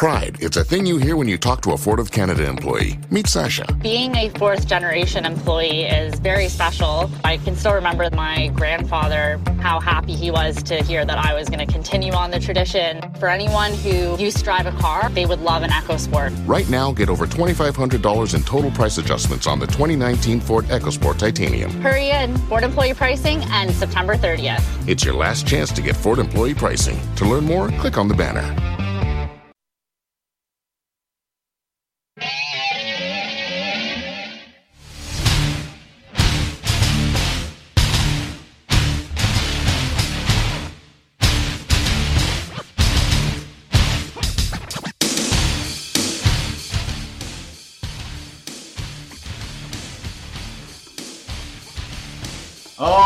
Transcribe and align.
Pride, 0.00 0.38
it's 0.40 0.56
a 0.56 0.64
thing 0.64 0.86
you 0.86 0.96
hear 0.96 1.14
when 1.14 1.28
you 1.28 1.36
talk 1.36 1.60
to 1.60 1.72
a 1.72 1.76
Ford 1.76 2.00
of 2.00 2.10
Canada 2.10 2.48
employee. 2.48 2.98
Meet 3.10 3.26
Sasha. 3.26 3.70
Being 3.82 4.16
a 4.16 4.30
fourth 4.30 4.66
generation 4.66 5.26
employee 5.26 5.82
is 5.82 6.18
very 6.20 6.48
special. 6.48 7.10
I 7.22 7.36
can 7.36 7.54
still 7.54 7.74
remember 7.74 8.08
my 8.14 8.48
grandfather, 8.54 9.38
how 9.60 9.78
happy 9.78 10.14
he 10.14 10.30
was 10.30 10.62
to 10.62 10.82
hear 10.82 11.04
that 11.04 11.18
I 11.18 11.34
was 11.34 11.50
going 11.50 11.66
to 11.66 11.70
continue 11.70 12.14
on 12.14 12.30
the 12.30 12.40
tradition. 12.40 13.02
For 13.18 13.28
anyone 13.28 13.74
who 13.74 14.16
used 14.16 14.38
to 14.38 14.42
drive 14.44 14.64
a 14.64 14.72
car, 14.72 15.10
they 15.10 15.26
would 15.26 15.40
love 15.40 15.64
an 15.64 15.68
EcoSport. 15.68 16.48
Right 16.48 16.70
now, 16.70 16.92
get 16.92 17.10
over 17.10 17.26
$2,500 17.26 18.34
in 18.34 18.42
total 18.44 18.70
price 18.70 18.96
adjustments 18.96 19.46
on 19.46 19.58
the 19.58 19.66
2019 19.66 20.40
Ford 20.40 20.64
EcoSport 20.68 21.18
Titanium. 21.18 21.70
Hurry 21.82 22.08
in. 22.08 22.38
Ford 22.48 22.64
employee 22.64 22.94
pricing 22.94 23.42
ends 23.52 23.76
September 23.76 24.14
30th. 24.16 24.64
It's 24.88 25.04
your 25.04 25.12
last 25.12 25.46
chance 25.46 25.70
to 25.72 25.82
get 25.82 25.94
Ford 25.94 26.20
employee 26.20 26.54
pricing. 26.54 26.98
To 27.16 27.26
learn 27.26 27.44
more, 27.44 27.68
click 27.72 27.98
on 27.98 28.08
the 28.08 28.14
banner. 28.14 28.69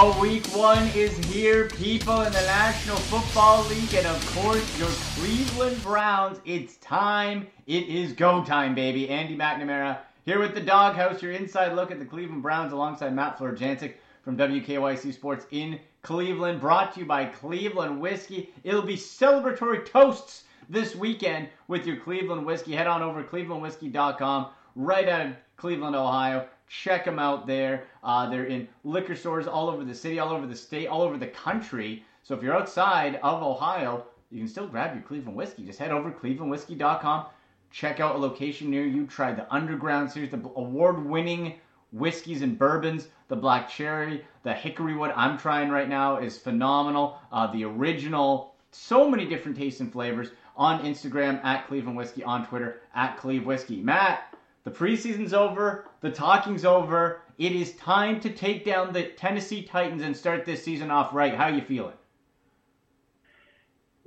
Oh, 0.06 0.20
week 0.20 0.44
one 0.48 0.86
is 0.88 1.16
here, 1.32 1.66
people, 1.66 2.20
in 2.20 2.32
the 2.34 2.42
National 2.42 2.98
Football 2.98 3.64
League, 3.68 3.94
and 3.94 4.06
of 4.06 4.36
course, 4.36 4.78
your 4.78 4.90
Cleveland 5.16 5.82
Browns. 5.82 6.40
It's 6.44 6.76
time. 6.76 7.46
It 7.66 7.88
is 7.88 8.12
go 8.12 8.44
time, 8.44 8.74
baby. 8.74 9.08
Andy 9.08 9.34
McNamara 9.34 9.96
here 10.26 10.40
with 10.40 10.52
the 10.52 10.60
Dawg 10.60 10.94
House, 10.94 11.22
your 11.22 11.32
inside 11.32 11.72
look 11.72 11.90
at 11.90 12.00
the 12.00 12.04
Cleveland 12.04 12.42
Browns 12.42 12.74
alongside 12.74 13.14
Matt 13.14 13.38
Florjancic 13.38 13.94
from 14.22 14.36
WKYC 14.36 15.14
Sports 15.14 15.46
in 15.52 15.80
Cleveland, 16.02 16.60
brought 16.60 16.92
to 16.92 17.00
you 17.00 17.06
by 17.06 17.24
Cleveland 17.24 17.98
Whiskey. 17.98 18.52
It'll 18.62 18.82
be 18.82 18.98
celebratory 18.98 19.86
toasts 19.86 20.44
this 20.68 20.94
weekend 20.94 21.48
with 21.66 21.86
your 21.86 21.96
Cleveland 21.96 22.44
Whiskey. 22.44 22.72
Head 22.72 22.88
on 22.88 23.00
over 23.00 23.22
to 23.22 23.28
clevelandwhiskey.com 23.30 24.48
right 24.76 25.08
out 25.08 25.26
of 25.28 25.32
Cleveland, 25.56 25.96
Ohio. 25.96 26.46
Check 26.68 27.04
them 27.04 27.18
out 27.18 27.46
there. 27.46 27.84
Uh, 28.02 28.28
they're 28.28 28.46
in 28.46 28.68
liquor 28.84 29.14
stores 29.14 29.46
all 29.46 29.68
over 29.68 29.84
the 29.84 29.94
city, 29.94 30.18
all 30.18 30.30
over 30.30 30.46
the 30.46 30.56
state, 30.56 30.86
all 30.86 31.02
over 31.02 31.16
the 31.16 31.26
country. 31.26 32.04
So 32.22 32.34
if 32.34 32.42
you're 32.42 32.56
outside 32.56 33.16
of 33.22 33.42
Ohio, 33.42 34.06
you 34.30 34.38
can 34.38 34.48
still 34.48 34.66
grab 34.66 34.94
your 34.94 35.02
Cleveland 35.02 35.36
whiskey. 35.36 35.64
Just 35.64 35.78
head 35.78 35.92
over 35.92 36.10
to 36.10 36.16
clevelandwhiskey.com. 36.16 37.26
Check 37.70 38.00
out 38.00 38.16
a 38.16 38.18
location 38.18 38.70
near 38.70 38.84
you. 38.84 39.06
Try 39.06 39.32
the 39.32 39.52
Underground 39.52 40.10
Series, 40.10 40.30
the 40.30 40.38
award-winning 40.56 41.54
whiskeys 41.92 42.42
and 42.42 42.58
bourbons. 42.58 43.08
The 43.28 43.36
Black 43.36 43.68
Cherry, 43.68 44.24
the 44.42 44.52
Hickory 44.52 44.94
Wood 44.94 45.12
I'm 45.16 45.38
trying 45.38 45.70
right 45.70 45.88
now 45.88 46.18
is 46.18 46.36
phenomenal. 46.36 47.18
Uh, 47.32 47.50
the 47.50 47.64
original, 47.64 48.54
so 48.70 49.08
many 49.08 49.26
different 49.26 49.56
tastes 49.56 49.80
and 49.80 49.90
flavors 49.90 50.28
on 50.56 50.84
Instagram 50.84 51.42
at 51.44 51.66
Cleveland 51.66 51.96
Whiskey, 51.96 52.22
on 52.22 52.46
Twitter 52.46 52.82
at 52.94 53.16
Cleve 53.16 53.46
Whiskey. 53.46 53.80
Matt, 53.80 54.33
the 54.64 54.70
preseason's 54.70 55.34
over. 55.34 55.86
The 56.00 56.10
talking's 56.10 56.64
over. 56.64 57.20
It 57.38 57.52
is 57.52 57.72
time 57.76 58.20
to 58.20 58.30
take 58.30 58.64
down 58.64 58.92
the 58.92 59.04
Tennessee 59.04 59.62
Titans 59.62 60.02
and 60.02 60.16
start 60.16 60.44
this 60.44 60.64
season 60.64 60.90
off 60.90 61.12
right. 61.12 61.34
How 61.34 61.48
you 61.48 61.62
feeling? 61.62 61.94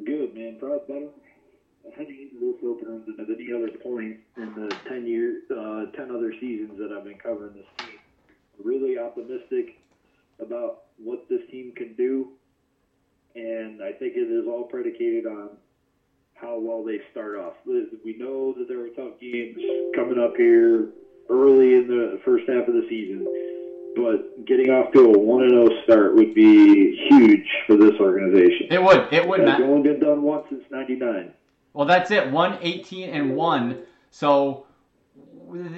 Good, 0.03 0.33
man. 0.35 0.58
Probably 0.59 0.80
better 0.88 1.09
heading 1.95 2.30
into 2.31 2.45
this 2.45 2.63
opener 2.63 3.00
than 3.05 3.19
at 3.19 3.30
any 3.30 3.52
other 3.53 3.69
point 3.78 4.17
in 4.38 4.53
the 4.55 4.75
10 4.88 5.08
year, 5.08 5.41
uh, 5.52 5.85
10 5.95 6.11
other 6.11 6.33
seasons 6.39 6.78
that 6.78 6.91
I've 6.91 7.03
been 7.03 7.17
covering 7.17 7.53
this 7.53 7.66
team. 7.80 7.97
Really 8.63 8.97
optimistic 8.97 9.80
about 10.39 10.84
what 10.97 11.28
this 11.29 11.41
team 11.50 11.73
can 11.75 11.94
do, 11.94 12.29
and 13.35 13.81
I 13.81 13.91
think 13.91 14.16
it 14.16 14.29
is 14.31 14.47
all 14.47 14.63
predicated 14.63 15.25
on 15.25 15.50
how 16.40 16.59
well 16.59 16.84
they 16.84 17.00
start 17.12 17.38
off. 17.38 17.53
We 17.66 18.16
know 18.18 18.53
that 18.53 18.68
there 18.68 18.81
are 18.81 18.90
tough 18.90 19.20
games 19.20 19.58
coming 19.96 20.20
up 20.20 20.36
here 20.38 20.90
early 21.30 21.75
in 21.75 21.88
the 21.88 22.20
first 22.24 22.48
half 22.48 22.68
of 22.68 22.74
the 22.74 22.86
season, 22.88 23.25
but 23.96 24.46
getting 24.46 24.70
off 24.70 24.94
to 24.94 25.00
a 25.14 25.18
one 25.18 25.44
and 25.44 25.52
zero 25.52 25.84
start 25.84 26.16
would 26.16 26.34
be 26.34 27.08
huge 27.09 27.47
for 27.66 27.76
this 27.76 28.00
organization. 28.00 28.68
It 28.70 28.81
would. 28.81 29.12
It 29.12 29.28
would. 29.28 29.42
It's 29.42 29.62
only 29.62 29.90
been 29.90 30.00
done 30.00 30.22
once 30.22 30.46
since 30.50 30.64
'99. 30.70 31.34
Well, 31.74 31.88
that's 31.88 32.12
it. 32.12 32.31
One 32.31 32.59
eighteen 32.62 33.09
and 33.09 33.36
one. 33.36 33.80
So 34.12 34.66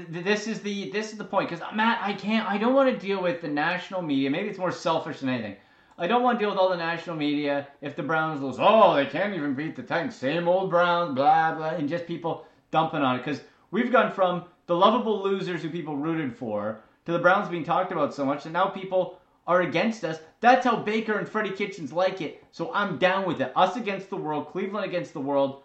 this 0.10 0.48
is 0.48 0.62
the 0.62 0.90
this 0.92 1.12
is 1.12 1.18
the 1.18 1.24
point 1.24 1.50
because 1.50 1.64
Matt, 1.74 2.00
I 2.02 2.14
can't. 2.14 2.48
I 2.50 2.58
don't 2.58 2.74
want 2.74 2.90
to 2.90 2.98
deal 2.98 3.22
with 3.22 3.42
the 3.42 3.48
national 3.48 4.02
media. 4.02 4.30
Maybe 4.30 4.50
it's 4.50 4.60
more 4.60 4.72
selfish 4.72 5.22
than 5.22 5.30
anything. 5.30 5.56
I 6.02 6.08
don't 6.08 6.24
want 6.24 6.40
to 6.40 6.44
deal 6.44 6.50
with 6.50 6.58
all 6.58 6.70
the 6.70 6.78
national 6.78 7.18
media 7.18 7.68
if 7.82 7.98
the 7.98 8.04
Browns 8.04 8.42
lose. 8.42 8.56
Oh, 8.58 8.96
they 8.96 9.06
can't 9.06 9.34
even 9.34 9.54
beat 9.54 9.76
the 9.76 9.84
Titans. 9.84 10.16
Same 10.16 10.48
old 10.48 10.70
Browns, 10.70 11.14
blah 11.14 11.54
blah, 11.54 11.72
and 11.72 11.90
just 11.90 12.08
people 12.08 12.46
dumping 12.72 13.02
on 13.02 13.18
it 13.18 13.26
because 13.26 13.42
we've 13.72 13.92
gone 13.92 14.10
from 14.10 14.46
the 14.68 14.76
lovable 14.76 15.22
losers 15.22 15.62
who 15.62 15.70
people 15.70 15.98
rooted 15.98 16.34
for 16.34 16.80
to 17.06 17.12
the 17.12 17.20
Browns 17.20 17.50
being 17.50 17.66
talked 17.66 17.92
about 17.92 18.14
so 18.14 18.26
much, 18.26 18.46
and 18.46 18.54
now 18.54 18.68
people 18.68 19.20
are 19.46 19.64
against 19.64 20.06
us. 20.06 20.20
That's 20.40 20.66
how 20.66 20.78
Baker 20.78 21.18
and 21.18 21.28
Freddie 21.28 21.52
Kitchens 21.52 21.92
like 21.92 22.22
it. 22.22 22.46
So 22.54 22.72
I'm 22.74 22.98
down 22.98 23.26
with 23.26 23.42
it. 23.42 23.52
Us 23.58 23.76
against 23.76 24.10
the 24.10 24.16
world, 24.16 24.48
Cleveland 24.48 24.86
against 24.86 25.12
the 25.12 25.20
world. 25.20 25.64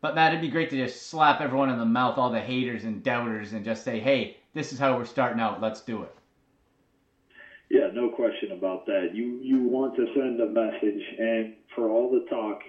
But 0.00 0.14
Matt, 0.14 0.32
it'd 0.32 0.40
be 0.40 0.48
great 0.48 0.70
to 0.70 0.76
just 0.76 1.08
slap 1.10 1.42
everyone 1.42 1.68
in 1.68 1.78
the 1.78 1.84
mouth, 1.84 2.16
all 2.16 2.30
the 2.30 2.40
haters 2.40 2.84
and 2.84 3.02
doubters, 3.02 3.52
and 3.52 3.62
just 3.62 3.84
say, 3.84 4.00
"Hey, 4.00 4.38
this 4.54 4.72
is 4.72 4.78
how 4.78 4.96
we're 4.96 5.04
starting 5.04 5.40
out. 5.40 5.60
Let's 5.60 5.82
do 5.82 6.02
it." 6.02 6.14
Yeah, 7.68 7.88
no 7.92 8.08
question 8.08 8.52
about 8.52 8.86
that. 8.86 9.14
You 9.14 9.40
you 9.42 9.60
want 9.62 9.96
to 9.96 10.06
send 10.14 10.40
a 10.40 10.46
message, 10.46 11.02
and 11.18 11.54
for 11.74 11.88
all 11.88 12.08
the 12.08 12.20
talk 12.30 12.60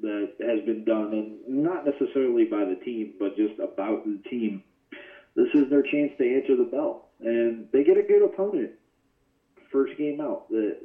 that 0.00 0.32
has 0.40 0.60
been 0.64 0.84
done, 0.84 1.12
and 1.12 1.62
not 1.62 1.84
necessarily 1.84 2.44
by 2.44 2.64
the 2.64 2.74
team, 2.74 3.12
but 3.18 3.36
just 3.36 3.58
about 3.60 4.04
the 4.04 4.18
team, 4.28 4.60
this 5.36 5.46
is 5.54 5.70
their 5.70 5.82
chance 5.82 6.10
to 6.18 6.34
answer 6.36 6.56
the 6.56 6.64
bell, 6.64 7.06
and 7.20 7.68
they 7.72 7.84
get 7.84 7.96
a 7.96 8.02
good 8.02 8.22
opponent. 8.22 8.72
First 9.70 9.96
game 9.96 10.20
out, 10.20 10.48
the 10.50 10.76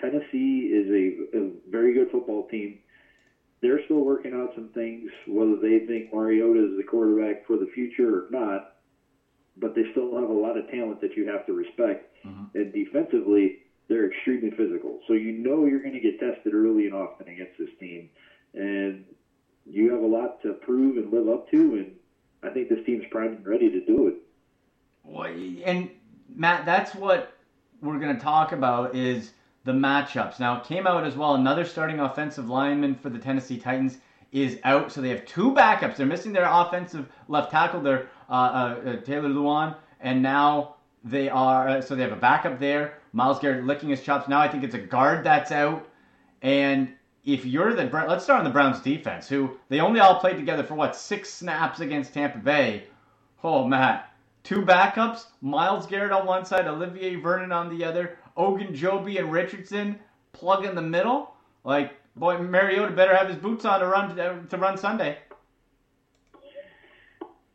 Tennessee 0.00 0.70
is 0.72 0.88
a, 0.90 1.38
a 1.38 1.50
very 1.70 1.92
good 1.92 2.08
football 2.10 2.44
team. 2.44 2.78
They're 3.60 3.80
still 3.84 4.02
working 4.02 4.32
out 4.32 4.50
some 4.54 4.68
things, 4.70 5.10
whether 5.26 5.56
they 5.56 5.78
think 5.78 6.12
Mariota 6.12 6.70
is 6.70 6.76
the 6.76 6.82
quarterback 6.82 7.44
for 7.46 7.56
the 7.58 7.66
future 7.66 8.16
or 8.16 8.24
not 8.30 8.73
but 9.56 9.74
they 9.74 9.82
still 9.92 10.18
have 10.18 10.28
a 10.28 10.32
lot 10.32 10.56
of 10.56 10.68
talent 10.70 11.00
that 11.00 11.16
you 11.16 11.28
have 11.28 11.46
to 11.46 11.52
respect. 11.52 12.12
Mm-hmm. 12.26 12.56
And 12.56 12.72
defensively, 12.72 13.58
they're 13.88 14.10
extremely 14.10 14.50
physical. 14.50 15.00
So 15.06 15.14
you 15.14 15.32
know 15.32 15.66
you're 15.66 15.80
going 15.80 15.94
to 15.94 16.00
get 16.00 16.18
tested 16.18 16.54
early 16.54 16.86
and 16.86 16.94
often 16.94 17.28
against 17.28 17.58
this 17.58 17.68
team. 17.78 18.10
And 18.54 19.04
you 19.66 19.92
have 19.92 20.02
a 20.02 20.06
lot 20.06 20.42
to 20.42 20.54
prove 20.54 20.96
and 20.96 21.12
live 21.12 21.28
up 21.28 21.50
to. 21.50 21.56
And 21.56 21.92
I 22.42 22.50
think 22.50 22.68
this 22.68 22.84
team's 22.84 23.04
primed 23.10 23.38
and 23.38 23.46
ready 23.46 23.70
to 23.70 23.84
do 23.84 24.08
it. 24.08 24.14
Well, 25.02 25.32
and 25.64 25.90
Matt, 26.34 26.64
that's 26.64 26.94
what 26.94 27.36
we're 27.80 27.98
going 27.98 28.16
to 28.16 28.22
talk 28.22 28.52
about 28.52 28.94
is 28.94 29.32
the 29.64 29.72
matchups. 29.72 30.40
Now, 30.40 30.58
it 30.60 30.64
came 30.64 30.86
out 30.86 31.04
as 31.04 31.16
well. 31.16 31.34
Another 31.34 31.64
starting 31.64 32.00
offensive 32.00 32.48
lineman 32.48 32.94
for 32.94 33.10
the 33.10 33.18
Tennessee 33.18 33.58
Titans 33.58 33.98
is 34.34 34.58
out, 34.64 34.90
so 34.90 35.00
they 35.00 35.10
have 35.10 35.24
two 35.24 35.52
backups. 35.52 35.96
They're 35.96 36.06
missing 36.06 36.32
their 36.32 36.48
offensive 36.50 37.08
left 37.28 37.52
tackle, 37.52 37.80
their 37.80 38.08
uh, 38.28 38.32
uh, 38.32 38.80
uh, 38.84 38.96
Taylor 38.96 39.28
Lewan, 39.28 39.76
and 40.00 40.20
now 40.20 40.74
they 41.04 41.28
are 41.28 41.68
uh, 41.68 41.80
so 41.80 41.94
they 41.94 42.02
have 42.02 42.12
a 42.12 42.16
backup 42.16 42.58
there. 42.58 42.98
Myles 43.12 43.38
Garrett 43.38 43.64
licking 43.64 43.90
his 43.90 44.02
chops. 44.02 44.28
Now 44.28 44.40
I 44.40 44.48
think 44.48 44.64
it's 44.64 44.74
a 44.74 44.78
guard 44.78 45.24
that's 45.24 45.52
out, 45.52 45.88
and 46.42 46.92
if 47.24 47.46
you're 47.46 47.74
the 47.74 47.84
let's 47.84 48.24
start 48.24 48.40
on 48.40 48.44
the 48.44 48.50
Browns 48.50 48.80
defense, 48.80 49.28
who 49.28 49.56
they 49.68 49.78
only 49.78 50.00
all 50.00 50.18
played 50.18 50.36
together 50.36 50.64
for 50.64 50.74
what 50.74 50.96
six 50.96 51.32
snaps 51.32 51.78
against 51.78 52.12
Tampa 52.12 52.38
Bay. 52.38 52.88
Oh 53.44 53.68
Matt, 53.68 54.12
two 54.42 54.62
backups: 54.62 55.26
Myles 55.42 55.86
Garrett 55.86 56.10
on 56.10 56.26
one 56.26 56.44
side, 56.44 56.66
Olivier 56.66 57.14
Vernon 57.14 57.52
on 57.52 57.68
the 57.68 57.84
other, 57.84 58.18
Ogunjobi 58.36 59.20
and 59.20 59.30
Richardson 59.30 59.96
plug 60.32 60.64
in 60.64 60.74
the 60.74 60.82
middle. 60.82 61.36
Like 61.62 61.94
boy, 62.16 62.38
Mariota 62.38 62.92
better 62.92 63.14
have 63.14 63.28
his 63.28 63.36
boots 63.36 63.64
on 63.64 63.80
to 63.80 63.86
run 63.86 64.16
to 64.48 64.56
run 64.56 64.76
Sunday. 64.76 65.18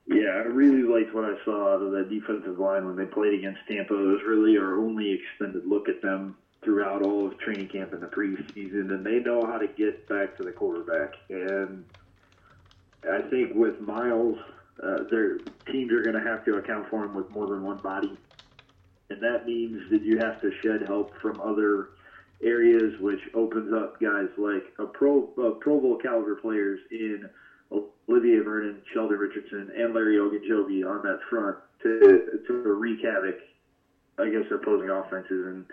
Yeah, 0.08 0.30
I 0.30 0.48
really 0.48 0.82
liked 0.82 1.14
what 1.14 1.26
I 1.26 1.36
saw 1.46 1.76
out 1.76 1.84
of 1.84 1.92
that 1.92 2.10
defensive 2.10 2.58
line 2.58 2.86
when 2.86 2.96
they 2.96 3.06
played 3.06 3.36
against 3.36 3.60
Tampa. 3.68 3.94
It 3.94 4.08
was 4.08 4.22
really 4.28 4.58
our 4.58 4.76
only 4.80 5.12
extended 5.12 5.68
look 5.68 5.88
at 5.88 6.02
them 6.02 6.36
throughout 6.64 7.04
all 7.04 7.28
of 7.28 7.38
training 7.38 7.68
camp 7.68 7.94
in 7.94 8.00
the 8.00 8.08
preseason, 8.08 8.92
and 8.92 9.06
they 9.06 9.20
know 9.20 9.46
how 9.46 9.60
to 9.60 9.68
get 9.68 10.08
back 10.10 10.36
to 10.38 10.44
the 10.44 10.52
quarterback. 10.52 11.14
And 11.30 11.86
I 13.10 13.22
think 13.30 13.54
with 13.54 13.80
Myles, 13.80 14.38
uh, 14.82 15.04
their 15.12 15.38
teams 15.72 15.92
are 15.92 16.02
going 16.02 16.16
to 16.16 16.28
have 16.28 16.44
to 16.46 16.56
account 16.56 16.90
for 16.90 17.06
him 17.06 17.14
with 17.14 17.30
more 17.30 17.46
than 17.46 17.62
one 17.62 17.78
body, 17.78 18.18
and 19.12 19.22
that 19.22 19.46
means 19.46 19.90
that 19.92 20.02
you 20.02 20.18
have 20.18 20.42
to 20.42 20.52
shed 20.64 20.88
help 20.88 21.14
from 21.22 21.40
other 21.40 21.90
areas, 22.44 22.94
which 23.00 23.20
opens 23.34 23.74
up 23.74 24.00
guys 24.00 24.28
like 24.38 24.72
a 24.80 24.86
pro 24.86 25.24
Pro 25.60 25.80
Bowl 25.80 25.98
caliber 25.98 26.36
players 26.36 26.80
in 26.92 27.30
Olivier 28.08 28.40
Vernon, 28.40 28.82
Sheldon 28.94 29.18
Richardson, 29.18 29.70
and 29.76 29.94
Larry 29.94 30.18
Ogunjobi 30.18 30.86
on 30.86 31.02
that 31.04 31.20
front 31.30 31.58
to 31.84 32.22
to 32.48 32.54
wreak 32.54 33.00
havoc 33.04 33.38
against 34.18 34.52
opposing 34.52 34.90
offenses, 34.90 35.46
and 35.46 35.66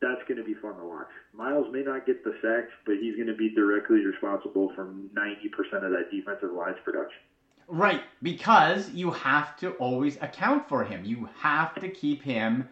that's 0.00 0.22
going 0.26 0.36
to 0.36 0.42
be 0.44 0.54
fun 0.54 0.76
to 0.76 0.84
watch. 0.84 1.08
Myles 1.32 1.66
may 1.70 1.82
not 1.82 2.04
get 2.06 2.22
the 2.24 2.32
sacks, 2.42 2.70
but 2.84 2.96
he's 2.96 3.14
going 3.16 3.26
to 3.26 3.34
be 3.34 3.48
directly 3.48 4.04
responsible 4.04 4.70
for 4.74 4.86
90% 4.86 5.84
of 5.84 5.90
that 5.90 6.10
defensive 6.10 6.50
line's 6.52 6.76
production. 6.84 7.20
Right, 7.66 8.02
because 8.22 8.90
you 8.90 9.10
have 9.10 9.56
to 9.56 9.70
always 9.72 10.16
account 10.20 10.68
for 10.68 10.84
him. 10.84 11.04
You 11.04 11.28
have 11.38 11.74
to 11.80 11.88
keep 11.88 12.22
him. 12.22 12.68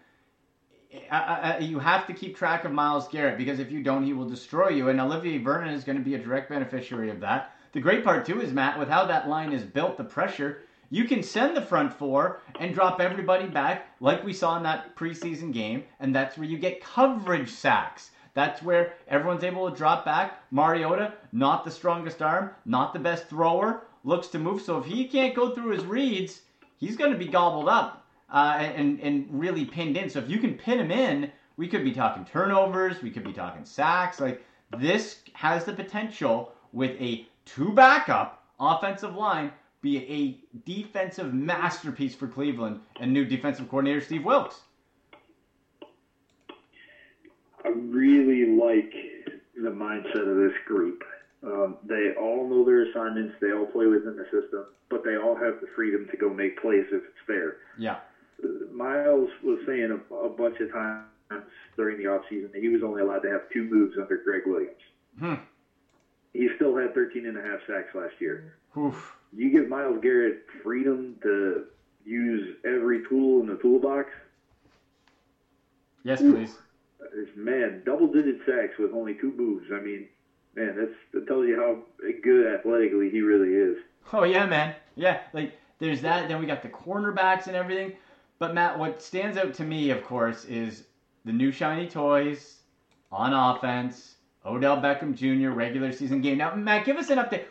Uh, 1.10 1.14
uh, 1.14 1.56
you 1.60 1.78
have 1.78 2.06
to 2.06 2.12
keep 2.12 2.36
track 2.36 2.64
of 2.64 2.72
Myles 2.72 3.08
Garrett 3.08 3.38
because 3.38 3.58
if 3.58 3.70
you 3.70 3.82
don't, 3.82 4.04
he 4.04 4.12
will 4.12 4.28
destroy 4.28 4.68
you. 4.68 4.88
And 4.88 5.00
Olivier 5.00 5.38
Vernon 5.38 5.72
is 5.72 5.84
going 5.84 5.96
to 5.96 6.04
be 6.04 6.14
a 6.14 6.18
direct 6.18 6.50
beneficiary 6.50 7.10
of 7.10 7.20
that. 7.20 7.54
The 7.72 7.80
great 7.80 8.04
part 8.04 8.26
too 8.26 8.42
is 8.42 8.52
Matt, 8.52 8.78
with 8.78 8.88
how 8.88 9.06
that 9.06 9.28
line 9.28 9.52
is 9.52 9.62
built, 9.62 9.96
the 9.96 10.04
pressure. 10.04 10.62
You 10.90 11.04
can 11.04 11.22
send 11.22 11.56
the 11.56 11.62
front 11.62 11.94
four 11.94 12.40
and 12.60 12.74
drop 12.74 13.00
everybody 13.00 13.46
back 13.46 13.86
like 14.00 14.22
we 14.22 14.34
saw 14.34 14.58
in 14.58 14.62
that 14.64 14.94
preseason 14.94 15.50
game, 15.50 15.84
and 16.00 16.14
that's 16.14 16.36
where 16.36 16.46
you 16.46 16.58
get 16.58 16.82
coverage 16.82 17.48
sacks. 17.48 18.10
That's 18.34 18.62
where 18.62 18.94
everyone's 19.08 19.44
able 19.44 19.70
to 19.70 19.76
drop 19.76 20.04
back. 20.04 20.42
Mariota, 20.50 21.14
not 21.32 21.64
the 21.64 21.70
strongest 21.70 22.20
arm, 22.20 22.50
not 22.66 22.92
the 22.92 22.98
best 22.98 23.28
thrower, 23.28 23.84
looks 24.04 24.28
to 24.28 24.38
move. 24.38 24.60
So 24.60 24.78
if 24.78 24.84
he 24.84 25.08
can't 25.08 25.34
go 25.34 25.54
through 25.54 25.70
his 25.70 25.86
reads, 25.86 26.42
he's 26.76 26.96
going 26.96 27.12
to 27.12 27.18
be 27.18 27.28
gobbled 27.28 27.68
up 27.68 28.01
uh, 28.32 28.56
and, 28.58 28.98
and 29.00 29.26
really 29.30 29.64
pinned 29.64 29.96
in. 29.96 30.10
So 30.10 30.18
if 30.18 30.28
you 30.28 30.38
can 30.38 30.54
pin 30.54 30.80
him 30.80 30.90
in, 30.90 31.30
we 31.56 31.68
could 31.68 31.84
be 31.84 31.92
talking 31.92 32.24
turnovers, 32.24 33.02
we 33.02 33.10
could 33.10 33.24
be 33.24 33.32
talking 33.32 33.64
sacks. 33.64 34.20
Like 34.20 34.42
this 34.78 35.20
has 35.34 35.64
the 35.64 35.72
potential 35.72 36.52
with 36.72 37.00
a 37.00 37.26
two 37.44 37.72
backup 37.72 38.42
offensive 38.58 39.14
line 39.14 39.52
be 39.82 39.98
a 39.98 40.58
defensive 40.64 41.34
masterpiece 41.34 42.14
for 42.14 42.28
Cleveland 42.28 42.80
and 43.00 43.12
new 43.12 43.24
defensive 43.24 43.68
coordinator 43.68 44.00
Steve 44.00 44.24
Wilks. 44.24 44.60
I 47.64 47.68
really 47.68 48.56
like 48.56 48.92
the 49.56 49.70
mindset 49.70 50.28
of 50.28 50.36
this 50.36 50.56
group. 50.66 51.02
Um, 51.44 51.76
they 51.84 52.12
all 52.18 52.48
know 52.48 52.64
their 52.64 52.88
assignments. 52.88 53.34
They 53.40 53.52
all 53.52 53.66
play 53.66 53.86
within 53.86 54.16
the 54.16 54.24
system, 54.24 54.66
but 54.88 55.02
they 55.04 55.16
all 55.16 55.34
have 55.34 55.60
the 55.60 55.66
freedom 55.74 56.08
to 56.10 56.16
go 56.16 56.30
make 56.30 56.60
plays 56.62 56.86
if 56.92 57.02
it's 57.02 57.26
there. 57.26 57.56
Yeah. 57.76 57.98
Myles 58.72 59.30
was 59.42 59.58
saying 59.66 59.90
a, 59.90 60.14
a 60.14 60.28
bunch 60.28 60.60
of 60.60 60.70
times 60.72 61.06
during 61.76 61.98
the 61.98 62.04
offseason 62.04 62.52
that 62.52 62.60
he 62.60 62.68
was 62.68 62.82
only 62.82 63.00
allowed 63.00 63.20
to 63.20 63.30
have 63.30 63.42
two 63.52 63.64
moves 63.64 63.96
under 63.98 64.16
Gregg 64.18 64.42
Williams. 64.46 64.74
Hmm. 65.18 65.34
He 66.32 66.48
still 66.56 66.76
had 66.76 66.94
13 66.94 67.26
and 67.26 67.36
a 67.36 67.42
half 67.42 67.60
sacks 67.66 67.94
last 67.94 68.14
year. 68.18 68.54
Oof. 68.76 69.16
You 69.34 69.50
give 69.50 69.68
Myles 69.68 69.98
Garrett 70.02 70.44
freedom 70.62 71.16
to 71.22 71.64
use 72.04 72.56
every 72.64 73.02
tool 73.08 73.40
in 73.40 73.46
the 73.46 73.56
toolbox. 73.56 74.10
Yes, 76.04 76.20
please. 76.20 76.56
Man, 77.36 77.82
double 77.84 78.08
digit 78.08 78.38
sacks 78.46 78.78
with 78.78 78.92
only 78.92 79.14
two 79.14 79.32
moves. 79.32 79.66
I 79.72 79.78
mean, 79.78 80.08
man, 80.54 80.74
that's 80.76 80.92
that 81.12 81.26
tells 81.26 81.46
you 81.46 81.56
how 81.56 81.78
good 82.22 82.46
athletically 82.46 83.10
he 83.10 83.20
really 83.20 83.50
is. 83.50 83.76
Oh 84.12 84.24
yeah, 84.24 84.46
man. 84.46 84.74
Yeah, 84.96 85.20
like 85.32 85.52
there's 85.78 86.00
that. 86.02 86.28
Then 86.28 86.40
we 86.40 86.46
got 86.46 86.62
the 86.62 86.68
cornerbacks 86.68 87.46
and 87.46 87.56
everything. 87.56 87.92
But 88.42 88.54
Matt, 88.54 88.76
what 88.76 89.00
stands 89.00 89.38
out 89.38 89.54
to 89.54 89.62
me, 89.62 89.90
of 89.90 90.02
course, 90.02 90.46
is 90.46 90.82
the 91.24 91.32
new 91.32 91.52
shiny 91.52 91.86
toys 91.86 92.56
on 93.12 93.32
offense. 93.32 94.16
Odell 94.44 94.78
Beckham 94.78 95.14
Jr. 95.14 95.50
regular 95.50 95.92
season 95.92 96.20
game. 96.20 96.38
Now, 96.38 96.52
Matt, 96.56 96.84
give 96.84 96.96
us 96.96 97.10
an 97.10 97.18
update. 97.18 97.44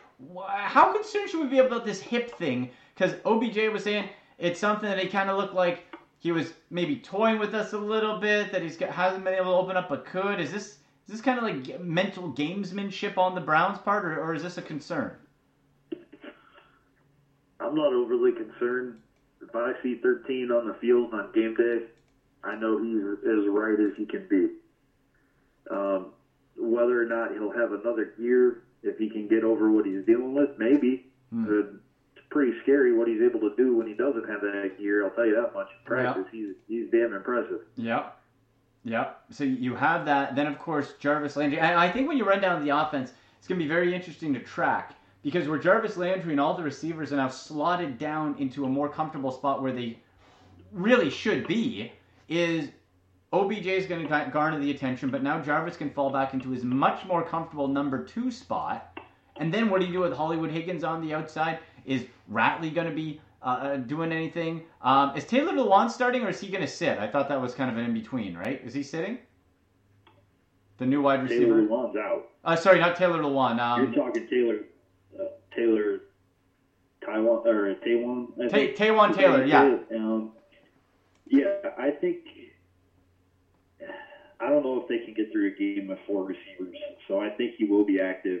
How 0.46 0.92
concerned 0.92 1.30
should 1.30 1.40
we 1.40 1.46
be 1.46 1.60
about 1.60 1.86
this 1.86 2.02
hip 2.02 2.36
thing? 2.36 2.68
Because 2.94 3.14
OBJ 3.24 3.72
was 3.72 3.84
saying 3.84 4.10
it's 4.36 4.60
something 4.60 4.86
that 4.86 4.98
he 4.98 5.08
kind 5.08 5.30
of 5.30 5.38
looked 5.38 5.54
like 5.54 5.82
he 6.18 6.30
was 6.30 6.52
maybe 6.68 6.96
toying 6.96 7.38
with 7.38 7.54
us 7.54 7.72
a 7.72 7.78
little 7.78 8.20
bit. 8.20 8.52
That 8.52 8.60
he's 8.60 8.76
hasn't 8.76 9.24
been 9.24 9.32
able 9.32 9.52
to 9.52 9.64
open 9.64 9.78
up, 9.78 9.88
but 9.88 10.04
could. 10.04 10.40
Is 10.40 10.52
this 10.52 10.66
is 10.66 10.78
this 11.08 11.20
kind 11.22 11.38
of 11.38 11.44
like 11.44 11.80
mental 11.80 12.34
gamesmanship 12.34 13.16
on 13.16 13.34
the 13.34 13.40
Browns' 13.40 13.78
part, 13.78 14.04
or, 14.04 14.22
or 14.22 14.34
is 14.34 14.42
this 14.42 14.58
a 14.58 14.62
concern? 14.62 15.16
I'm 17.60 17.74
not 17.74 17.94
overly 17.94 18.32
concerned. 18.32 18.98
If 19.42 19.54
I 19.54 19.72
see 19.82 19.98
13 20.02 20.50
on 20.50 20.68
the 20.68 20.74
field 20.74 21.12
on 21.12 21.32
game 21.32 21.54
day, 21.54 21.86
I 22.44 22.56
know 22.56 22.82
he's 22.82 23.02
as 23.02 23.48
right 23.48 23.78
as 23.78 23.96
he 23.96 24.06
can 24.06 24.26
be. 24.28 24.48
Um, 25.70 26.12
whether 26.56 27.00
or 27.00 27.06
not 27.06 27.32
he'll 27.32 27.52
have 27.52 27.72
another 27.72 28.14
year, 28.18 28.64
if 28.82 28.98
he 28.98 29.08
can 29.08 29.28
get 29.28 29.44
over 29.44 29.70
what 29.70 29.86
he's 29.86 30.04
dealing 30.04 30.34
with, 30.34 30.50
maybe. 30.58 31.06
Hmm. 31.32 31.46
It's 31.48 32.26
pretty 32.30 32.52
scary 32.62 32.96
what 32.96 33.08
he's 33.08 33.22
able 33.22 33.40
to 33.40 33.54
do 33.56 33.76
when 33.76 33.86
he 33.86 33.94
doesn't 33.94 34.28
have 34.28 34.40
that 34.40 34.72
gear. 34.78 35.04
I'll 35.04 35.10
tell 35.10 35.26
you 35.26 35.34
that 35.36 35.54
much. 35.54 35.68
In 35.68 35.84
practice, 35.84 36.26
yeah. 36.32 36.40
he's 36.40 36.54
he's 36.68 36.90
damn 36.90 37.14
impressive. 37.14 37.60
Yep. 37.76 38.16
Yep. 38.84 39.24
So 39.30 39.44
you 39.44 39.74
have 39.76 40.04
that. 40.06 40.34
Then, 40.34 40.46
of 40.46 40.58
course, 40.58 40.94
Jarvis 40.98 41.36
Landry. 41.36 41.58
And 41.58 41.78
I 41.78 41.90
think 41.90 42.08
when 42.08 42.16
you 42.16 42.24
run 42.24 42.40
down 42.40 42.64
the 42.64 42.76
offense, 42.76 43.12
it's 43.38 43.46
going 43.46 43.58
to 43.58 43.64
be 43.64 43.68
very 43.68 43.94
interesting 43.94 44.34
to 44.34 44.40
track 44.40 44.94
because 45.22 45.48
where 45.48 45.58
Jarvis 45.58 45.96
Landry 45.96 46.32
and 46.32 46.40
all 46.40 46.54
the 46.54 46.62
receivers 46.62 47.12
are 47.12 47.16
now 47.16 47.28
slotted 47.28 47.98
down 47.98 48.36
into 48.38 48.64
a 48.64 48.68
more 48.68 48.88
comfortable 48.88 49.30
spot 49.30 49.62
where 49.62 49.72
they 49.72 49.98
really 50.72 51.10
should 51.10 51.46
be 51.46 51.92
is 52.28 52.68
OBJ 53.32 53.66
is 53.66 53.86
going 53.86 54.06
to 54.06 54.30
garner 54.32 54.58
the 54.58 54.70
attention, 54.70 55.10
but 55.10 55.22
now 55.22 55.40
Jarvis 55.40 55.76
can 55.76 55.90
fall 55.90 56.10
back 56.10 56.34
into 56.34 56.50
his 56.50 56.64
much 56.64 57.06
more 57.06 57.24
comfortable 57.24 57.68
number 57.68 58.04
two 58.04 58.30
spot. 58.30 59.00
And 59.36 59.52
then 59.52 59.70
what 59.70 59.80
do 59.80 59.86
you 59.86 59.92
do 59.92 60.00
with 60.00 60.12
Hollywood 60.12 60.50
Higgins 60.50 60.84
on 60.84 61.00
the 61.00 61.14
outside? 61.14 61.60
Is 61.86 62.04
Ratley 62.30 62.74
going 62.74 62.88
to 62.88 62.94
be 62.94 63.20
uh, 63.42 63.46
uh, 63.46 63.76
doing 63.76 64.12
anything? 64.12 64.62
Um, 64.82 65.16
is 65.16 65.24
Taylor 65.24 65.52
Lewan 65.52 65.90
starting 65.90 66.22
or 66.22 66.28
is 66.28 66.40
he 66.40 66.48
going 66.48 66.60
to 66.60 66.68
sit? 66.68 66.98
I 66.98 67.08
thought 67.08 67.28
that 67.28 67.40
was 67.40 67.54
kind 67.54 67.70
of 67.70 67.78
an 67.78 67.84
in 67.84 67.94
between, 67.94 68.36
right? 68.36 68.60
Is 68.64 68.74
he 68.74 68.82
sitting? 68.82 69.18
The 70.76 70.86
new 70.86 71.00
wide 71.00 71.22
receiver. 71.22 71.44
Taylor 71.44 71.62
Lewan's 71.62 71.96
out. 71.96 72.28
Uh, 72.44 72.56
sorry, 72.56 72.80
not 72.80 72.96
Taylor 72.96 73.22
Lewan. 73.22 73.58
Um, 73.60 73.84
You're 73.84 74.04
talking 74.04 74.28
Taylor. 74.28 74.58
Taylor. 75.56 76.00
Taiwan 77.04 77.46
or 77.46 77.74
Taiwan. 77.74 78.28
Ta- 78.48 78.84
Taywan 78.84 79.14
Taylor, 79.14 79.44
yeah. 79.44 79.78
Um, 79.94 80.32
yeah, 81.26 81.54
I 81.78 81.90
think. 81.90 82.18
I 84.40 84.48
don't 84.48 84.64
know 84.64 84.80
if 84.82 84.88
they 84.88 84.98
can 84.98 85.14
get 85.14 85.30
through 85.32 85.52
a 85.52 85.56
game 85.56 85.88
with 85.88 85.98
four 86.06 86.24
receivers, 86.24 86.76
so 87.06 87.20
I 87.20 87.30
think 87.30 87.54
he 87.56 87.64
will 87.64 87.84
be 87.84 88.00
active, 88.00 88.40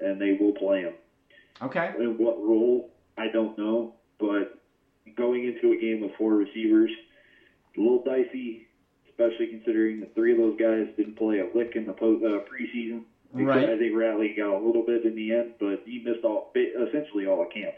and 0.00 0.20
they 0.20 0.36
will 0.40 0.52
play 0.52 0.82
him. 0.82 0.94
Okay. 1.60 1.92
In 1.98 2.16
what 2.16 2.40
role, 2.40 2.90
I 3.18 3.28
don't 3.28 3.58
know. 3.58 3.94
But 4.20 4.60
going 5.16 5.44
into 5.44 5.72
a 5.76 5.80
game 5.80 6.00
with 6.00 6.12
four 6.16 6.34
receivers, 6.34 6.90
a 7.76 7.80
little 7.80 8.02
dicey, 8.04 8.68
especially 9.10 9.48
considering 9.48 10.00
the 10.00 10.06
three 10.14 10.32
of 10.32 10.38
those 10.38 10.58
guys 10.58 10.86
didn't 10.96 11.16
play 11.16 11.40
a 11.40 11.56
lick 11.56 11.72
in 11.74 11.86
the 11.86 11.92
post, 11.92 12.24
uh, 12.24 12.40
preseason. 12.48 13.02
Right. 13.32 13.70
I 13.70 13.78
think 13.78 13.94
Ratley 13.94 14.36
got 14.36 14.54
a 14.54 14.58
little 14.58 14.84
bit 14.84 15.04
in 15.04 15.14
the 15.14 15.32
end, 15.32 15.54
but 15.58 15.82
he 15.86 16.02
missed 16.04 16.24
all 16.24 16.52
essentially 16.54 17.26
all 17.26 17.42
of 17.42 17.50
camp. 17.50 17.74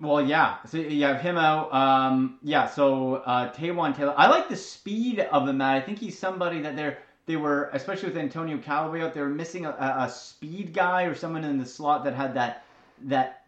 Well, 0.00 0.26
yeah. 0.26 0.56
So 0.66 0.78
you 0.78 1.04
have 1.04 1.20
him 1.20 1.38
out. 1.38 1.72
Um, 1.72 2.38
yeah. 2.42 2.68
So 2.68 3.16
uh, 3.16 3.52
Taywan 3.52 3.96
Taylor. 3.96 4.14
I 4.16 4.28
like 4.28 4.48
the 4.48 4.56
speed 4.56 5.20
of 5.20 5.46
the 5.46 5.52
Matt. 5.52 5.76
I 5.76 5.80
think 5.80 5.98
he's 5.98 6.18
somebody 6.18 6.60
that 6.60 6.76
they're 6.76 6.98
they 7.26 7.36
were, 7.36 7.70
especially 7.72 8.08
with 8.08 8.18
Antonio 8.18 8.58
Callaway 8.58 9.00
out, 9.00 9.14
they 9.14 9.20
were 9.20 9.28
missing 9.28 9.64
a, 9.64 9.70
a 9.70 10.10
speed 10.10 10.74
guy 10.74 11.04
or 11.04 11.14
someone 11.14 11.44
in 11.44 11.56
the 11.56 11.64
slot 11.64 12.04
that 12.04 12.14
had 12.14 12.34
that 12.34 12.64
that 13.02 13.44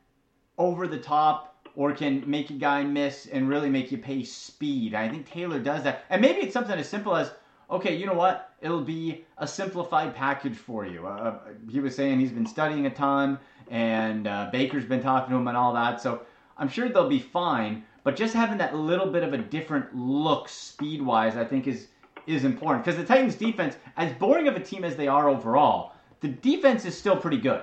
over 0.56 0.86
the 0.86 0.98
top 0.98 1.68
or 1.76 1.92
can 1.92 2.22
make 2.28 2.50
a 2.50 2.54
guy 2.54 2.84
miss 2.84 3.26
and 3.26 3.48
really 3.48 3.68
make 3.68 3.90
you 3.90 3.98
pay 3.98 4.22
speed. 4.22 4.94
I 4.94 5.08
think 5.08 5.28
Taylor 5.28 5.58
does 5.58 5.82
that. 5.82 6.04
And 6.08 6.22
maybe 6.22 6.40
it's 6.40 6.52
something 6.52 6.78
as 6.78 6.88
simple 6.88 7.16
as, 7.16 7.32
okay, 7.70 7.96
you 7.96 8.06
know 8.06 8.14
what? 8.14 8.50
It'll 8.60 8.82
be 8.82 9.24
a 9.38 9.46
simplified 9.46 10.14
package 10.14 10.56
for 10.56 10.86
you. 10.86 11.06
Uh, 11.06 11.38
he 11.70 11.80
was 11.80 11.94
saying 11.94 12.20
he's 12.20 12.32
been 12.32 12.46
studying 12.46 12.86
a 12.86 12.90
ton 12.90 13.38
and 13.70 14.26
uh, 14.26 14.48
Baker's 14.52 14.84
been 14.84 15.02
talking 15.02 15.30
to 15.30 15.36
him 15.36 15.48
and 15.48 15.56
all 15.56 15.72
that. 15.74 16.00
So 16.00 16.22
I'm 16.56 16.68
sure 16.68 16.88
they'll 16.88 17.08
be 17.08 17.20
fine. 17.20 17.84
But 18.02 18.16
just 18.16 18.34
having 18.34 18.58
that 18.58 18.76
little 18.76 19.10
bit 19.10 19.22
of 19.22 19.32
a 19.32 19.38
different 19.38 19.94
look 19.96 20.48
speed 20.48 21.00
wise, 21.00 21.36
I 21.36 21.44
think 21.44 21.66
is 21.66 21.88
is 22.26 22.44
important 22.44 22.84
because 22.84 22.98
the 22.98 23.04
Titans 23.04 23.34
defense, 23.34 23.76
as 23.98 24.12
boring 24.14 24.48
of 24.48 24.56
a 24.56 24.60
team 24.60 24.82
as 24.82 24.96
they 24.96 25.08
are 25.08 25.28
overall, 25.28 25.92
the 26.20 26.28
defense 26.28 26.86
is 26.86 26.96
still 26.96 27.16
pretty 27.16 27.36
good. 27.36 27.62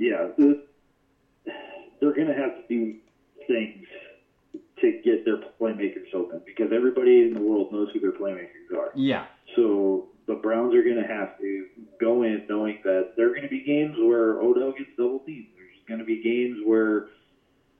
yeah, 0.00 0.28
they're 0.38 2.14
going 2.14 2.26
to 2.26 2.34
have 2.34 2.56
to 2.56 2.62
do 2.68 2.96
things 3.46 3.86
to 4.80 5.00
get 5.04 5.24
their 5.24 5.38
playmakers 5.60 6.12
open 6.14 6.40
because 6.44 6.72
everybody 6.72 7.22
in 7.22 7.34
the 7.34 7.40
world 7.40 7.72
knows 7.72 7.88
who 7.92 8.00
their 8.00 8.12
playmakers 8.12 8.76
are. 8.76 8.92
Yeah. 8.94 9.26
So 9.56 10.08
the 10.26 10.34
Browns 10.34 10.74
are 10.74 10.82
going 10.82 11.00
to 11.00 11.06
have 11.06 11.38
to 11.38 11.66
go 12.00 12.22
in 12.22 12.46
knowing 12.48 12.78
that 12.84 13.12
there 13.16 13.26
are 13.26 13.30
going 13.30 13.42
to 13.42 13.48
be 13.48 13.62
games 13.62 13.96
where 13.98 14.40
Odell 14.40 14.72
gets 14.72 14.90
double 14.96 15.20
teamed. 15.20 15.48
There's 15.56 15.88
going 15.88 15.98
to 15.98 16.06
be 16.06 16.22
games 16.22 16.60
where 16.64 17.08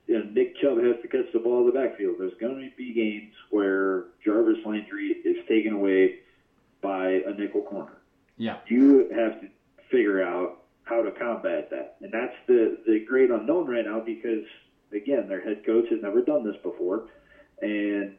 you 0.07 0.19
know, 0.19 0.29
Nick 0.31 0.57
Chubb 0.57 0.77
has 0.83 0.95
to 1.01 1.07
catch 1.07 1.31
the 1.33 1.39
ball 1.39 1.61
in 1.61 1.67
the 1.67 1.71
backfield. 1.71 2.15
There's 2.19 2.37
going 2.39 2.69
to 2.69 2.75
be 2.75 2.93
games 2.93 3.33
where 3.49 4.05
Jarvis 4.25 4.57
Landry 4.65 5.15
is 5.23 5.37
taken 5.47 5.73
away 5.73 6.19
by 6.81 7.21
a 7.25 7.33
nickel 7.33 7.61
corner. 7.61 7.97
Yeah. 8.37 8.57
You 8.67 9.09
have 9.15 9.39
to 9.41 9.47
figure 9.89 10.21
out 10.21 10.63
how 10.83 11.01
to 11.01 11.11
combat 11.11 11.69
that? 11.69 11.97
And 12.01 12.11
that's 12.11 12.35
the 12.47 12.77
the 12.85 13.05
great 13.07 13.29
unknown 13.29 13.67
right 13.67 13.85
now 13.85 14.01
because 14.01 14.43
again, 14.93 15.27
their 15.27 15.41
head 15.41 15.65
coach 15.65 15.89
has 15.89 16.01
never 16.01 16.21
done 16.21 16.45
this 16.45 16.57
before, 16.63 17.07
and 17.61 18.15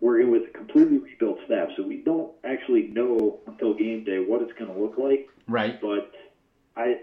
we're 0.00 0.20
in 0.20 0.30
with 0.30 0.42
a 0.48 0.50
completely 0.50 0.98
rebuilt 0.98 1.38
staff, 1.46 1.68
so 1.76 1.82
we 1.82 1.98
don't 1.98 2.32
actually 2.44 2.88
know 2.88 3.40
until 3.46 3.74
game 3.74 4.04
day 4.04 4.18
what 4.18 4.42
it's 4.42 4.52
going 4.58 4.72
to 4.72 4.78
look 4.78 4.98
like. 4.98 5.28
Right. 5.48 5.80
But 5.80 6.12
I, 6.76 6.98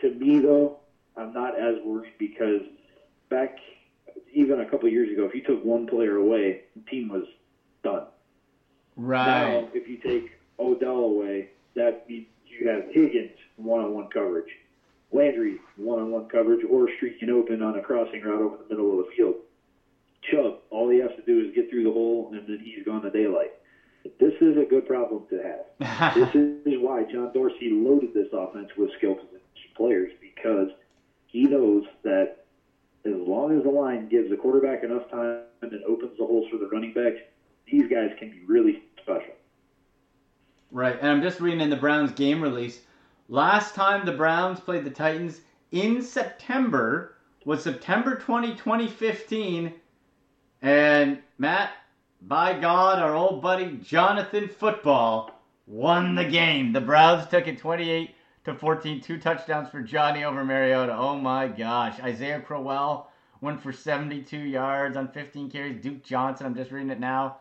to 0.00 0.10
me 0.10 0.40
though, 0.40 0.78
I'm 1.16 1.32
not 1.32 1.58
as 1.58 1.76
worried 1.84 2.12
because 2.18 2.62
back 3.30 3.56
even 4.32 4.60
a 4.60 4.64
couple 4.64 4.86
of 4.86 4.92
years 4.92 5.10
ago, 5.12 5.24
if 5.24 5.34
you 5.34 5.42
took 5.42 5.64
one 5.64 5.86
player 5.86 6.16
away, 6.16 6.62
the 6.76 6.82
team 6.90 7.08
was 7.08 7.24
done. 7.82 8.04
Right. 8.96 9.62
Now, 9.62 9.68
if 9.72 9.88
you 9.88 9.96
take 9.96 10.32
Odell 10.58 10.96
away, 10.96 11.50
that 11.74 12.08
means 12.08 12.26
you 12.46 12.68
have 12.68 12.84
Higgins 12.90 13.36
one-on-one 13.56 14.08
coverage, 14.08 14.50
Landry 15.12 15.58
one-on-one 15.76 16.28
coverage, 16.28 16.64
or 16.68 16.88
streaking 16.96 17.30
open 17.30 17.62
on 17.62 17.76
a 17.76 17.80
crossing 17.80 18.22
route 18.22 18.42
over 18.42 18.56
the 18.56 18.68
middle 18.68 18.98
of 18.98 19.06
the 19.06 19.12
field. 19.16 19.36
Chubb, 20.30 20.58
all 20.70 20.90
he 20.90 20.98
has 20.98 21.10
to 21.16 21.22
do 21.22 21.40
is 21.40 21.54
get 21.54 21.70
through 21.70 21.84
the 21.84 21.92
hole, 21.92 22.30
and 22.32 22.46
then 22.46 22.60
he's 22.62 22.84
gone 22.84 23.02
to 23.02 23.10
daylight. 23.10 23.52
This 24.20 24.34
is 24.40 24.56
a 24.56 24.64
good 24.64 24.86
problem 24.86 25.24
to 25.30 25.42
have. 25.80 26.14
this 26.14 26.34
is 26.34 26.78
why 26.78 27.04
John 27.04 27.32
Dorsey 27.32 27.70
loaded 27.70 28.12
this 28.14 28.28
offense 28.32 28.68
with 28.76 28.90
skill 28.98 29.14
position 29.14 29.40
players 29.78 30.10
because 30.20 30.68
he 31.26 31.44
knows 31.44 31.84
that 32.02 32.44
as 33.04 33.14
long 33.14 33.56
as 33.56 33.62
the 33.62 33.70
line 33.70 34.08
gives 34.08 34.28
the 34.28 34.36
quarterback 34.36 34.82
enough 34.82 35.08
time 35.10 35.42
and 35.62 35.84
opens 35.84 36.18
the 36.18 36.26
holes 36.26 36.46
for 36.50 36.58
the 36.58 36.66
running 36.66 36.92
backs, 36.92 37.18
these 37.70 37.88
guys 37.88 38.10
can 38.18 38.30
be 38.30 38.40
really 38.46 38.82
special. 39.00 39.34
Right, 40.70 40.98
and 41.00 41.10
I'm 41.10 41.22
just 41.22 41.40
reading 41.40 41.60
in 41.60 41.70
the 41.70 41.76
Browns 41.76 42.12
game 42.12 42.42
release. 42.42 42.80
Last 43.28 43.74
time 43.74 44.06
the 44.06 44.12
Browns 44.12 44.58
played 44.58 44.84
the 44.84 44.90
Titans 44.90 45.42
in 45.70 46.00
September 46.02 47.14
was 47.44 47.62
September 47.62 48.16
20, 48.16 48.54
2015. 48.54 49.74
And 50.62 51.18
Matt, 51.38 51.70
by 52.22 52.58
God, 52.58 52.98
our 52.98 53.14
old 53.14 53.42
buddy 53.42 53.78
Jonathan 53.82 54.48
Football 54.48 55.38
won 55.66 56.14
the 56.14 56.24
game. 56.24 56.72
The 56.72 56.80
Browns 56.80 57.28
took 57.28 57.46
it 57.46 57.58
28 57.58 58.14
to 58.44 58.54
14, 58.54 59.00
two 59.00 59.18
touchdowns 59.18 59.68
for 59.68 59.82
Johnny 59.82 60.24
over 60.24 60.42
Mariota. 60.42 60.96
Oh 60.96 61.16
my 61.16 61.48
gosh. 61.48 62.00
Isaiah 62.00 62.40
Crowell 62.40 63.10
went 63.40 63.62
for 63.62 63.72
72 63.72 64.36
yards 64.36 64.96
on 64.96 65.08
15 65.08 65.50
carries. 65.50 65.82
Duke 65.82 66.02
Johnson, 66.02 66.46
I'm 66.46 66.54
just 66.54 66.70
reading 66.70 66.90
it 66.90 67.00
now. 67.00 67.38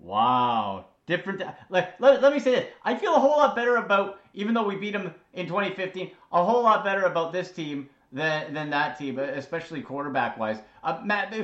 Wow. 0.00 0.86
Different. 1.06 1.42
Like, 1.70 2.00
let, 2.00 2.20
let 2.20 2.32
me 2.32 2.40
say 2.40 2.50
this. 2.52 2.66
I 2.84 2.94
feel 2.96 3.14
a 3.14 3.20
whole 3.20 3.38
lot 3.38 3.56
better 3.56 3.76
about, 3.76 4.19
even 4.34 4.54
though 4.54 4.66
we 4.66 4.76
beat 4.76 4.92
them 4.92 5.14
in 5.34 5.46
2015, 5.46 6.10
a 6.32 6.44
whole 6.44 6.62
lot 6.62 6.84
better 6.84 7.04
about 7.04 7.32
this 7.32 7.50
team 7.50 7.88
than, 8.12 8.52
than 8.54 8.70
that 8.70 8.98
team, 8.98 9.18
especially 9.18 9.82
quarterback 9.82 10.38
wise. 10.38 10.58
Uh, 10.82 11.00
Matt, 11.04 11.34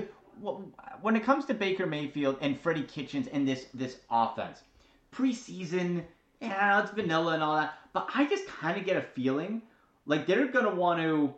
when 1.00 1.16
it 1.16 1.24
comes 1.24 1.44
to 1.46 1.54
Baker 1.54 1.86
Mayfield 1.86 2.36
and 2.40 2.58
Freddie 2.58 2.82
Kitchens 2.82 3.28
and 3.28 3.46
this 3.46 3.66
this 3.72 3.98
offense, 4.10 4.62
preseason, 5.12 6.04
yeah, 6.40 6.82
it's 6.82 6.90
vanilla 6.90 7.34
and 7.34 7.42
all 7.42 7.56
that, 7.56 7.74
but 7.92 8.08
I 8.14 8.26
just 8.26 8.46
kind 8.46 8.78
of 8.78 8.84
get 8.84 8.96
a 8.96 9.02
feeling 9.02 9.62
like 10.04 10.26
they're 10.26 10.48
gonna 10.48 10.74
want 10.74 11.00
to 11.00 11.34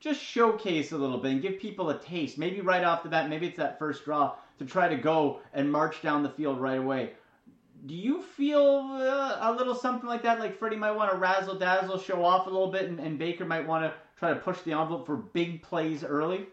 just 0.00 0.20
showcase 0.20 0.92
a 0.92 0.96
little 0.96 1.18
bit 1.18 1.32
and 1.32 1.42
give 1.42 1.58
people 1.58 1.90
a 1.90 1.98
taste. 1.98 2.38
Maybe 2.38 2.60
right 2.60 2.82
off 2.82 3.02
the 3.02 3.08
bat, 3.08 3.28
maybe 3.28 3.46
it's 3.46 3.58
that 3.58 3.78
first 3.78 4.04
draw 4.04 4.34
to 4.58 4.64
try 4.64 4.88
to 4.88 4.96
go 4.96 5.40
and 5.52 5.70
march 5.70 6.02
down 6.02 6.22
the 6.22 6.30
field 6.30 6.60
right 6.60 6.78
away. 6.78 7.12
Do 7.86 7.94
you 7.94 8.22
feel 8.22 8.90
uh, 8.92 9.38
a 9.40 9.54
little 9.56 9.74
something 9.74 10.08
like 10.08 10.22
that? 10.22 10.38
Like 10.38 10.58
Freddie 10.58 10.76
might 10.76 10.92
want 10.92 11.12
to 11.12 11.16
razzle 11.16 11.58
dazzle, 11.58 11.98
show 11.98 12.24
off 12.24 12.46
a 12.46 12.50
little 12.50 12.70
bit, 12.70 12.86
and, 12.86 13.00
and 13.00 13.18
Baker 13.18 13.44
might 13.44 13.66
want 13.66 13.84
to 13.84 13.94
try 14.18 14.34
to 14.34 14.36
push 14.36 14.60
the 14.60 14.72
envelope 14.72 15.06
for 15.06 15.16
big 15.16 15.62
plays 15.62 16.04
early? 16.04 16.46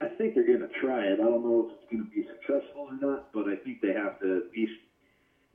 I 0.00 0.06
think 0.06 0.34
they're 0.34 0.46
going 0.46 0.60
to 0.60 0.80
try 0.80 1.02
it. 1.02 1.20
I 1.20 1.24
don't 1.24 1.44
know 1.44 1.68
if 1.68 1.74
it's 1.74 1.92
going 1.92 2.04
to 2.04 2.10
be 2.10 2.26
successful 2.26 2.88
or 2.88 2.96
not, 3.00 3.32
but 3.32 3.48
I 3.48 3.56
think 3.56 3.82
they 3.82 3.92
have 3.92 4.18
to 4.20 4.36
at 4.38 4.56
least 4.56 4.72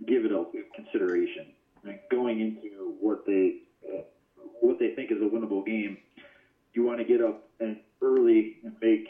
give 0.05 0.25
it 0.25 0.31
a 0.31 0.45
consideration. 0.75 1.47
Like 1.83 2.09
going 2.09 2.39
into 2.39 2.95
what 2.99 3.25
they 3.25 3.55
uh, 3.87 4.01
what 4.61 4.79
they 4.79 4.93
think 4.95 5.11
is 5.11 5.17
a 5.21 5.25
winnable 5.25 5.65
game, 5.65 5.97
you 6.73 6.83
want 6.83 6.99
to 6.99 7.05
get 7.05 7.21
up 7.21 7.47
and 7.59 7.77
early 8.01 8.57
and 8.63 8.73
make 8.81 9.07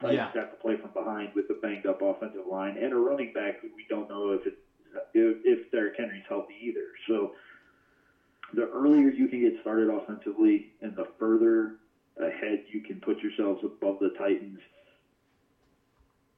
the 0.00 0.06
Titans 0.06 0.30
yeah. 0.34 0.40
have 0.42 0.50
to 0.50 0.56
play 0.56 0.76
from 0.76 0.90
behind 0.90 1.34
with 1.34 1.46
a 1.50 1.54
banged 1.54 1.86
up 1.86 2.02
offensive 2.02 2.46
line 2.50 2.76
and 2.80 2.92
a 2.92 2.96
running 2.96 3.32
back 3.32 3.60
who 3.60 3.68
we 3.74 3.86
don't 3.88 4.08
know 4.08 4.32
if 4.32 4.46
it 4.46 4.58
if, 5.12 5.36
if 5.44 5.70
Derrick 5.70 5.94
Henry's 5.98 6.24
healthy 6.28 6.54
either. 6.62 6.86
So 7.08 7.32
the 8.54 8.68
earlier 8.68 9.10
you 9.10 9.28
can 9.28 9.40
get 9.40 9.60
started 9.60 9.88
offensively 9.88 10.72
and 10.82 10.94
the 10.96 11.08
further 11.18 11.76
ahead 12.18 12.64
you 12.72 12.80
can 12.80 13.00
put 13.00 13.18
yourselves 13.18 13.60
above 13.64 13.98
the 14.00 14.10
Titans, 14.18 14.60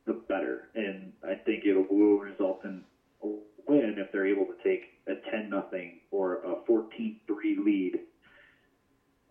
the 0.06 0.14
better. 0.28 0.68
And 0.74 1.12
I 1.22 1.34
think 1.34 1.64
it 1.64 1.74
will 1.74 2.18
result 2.18 2.64
in 2.64 2.82
a 3.22 3.26
win 3.66 3.96
if 3.98 4.10
they're 4.12 4.26
able 4.26 4.46
to 4.46 4.56
take 4.64 4.84
a 5.06 5.14
10 5.30 5.50
nothing 5.50 6.00
or 6.10 6.36
a 6.36 6.56
14-3 6.70 7.18
lead 7.64 7.98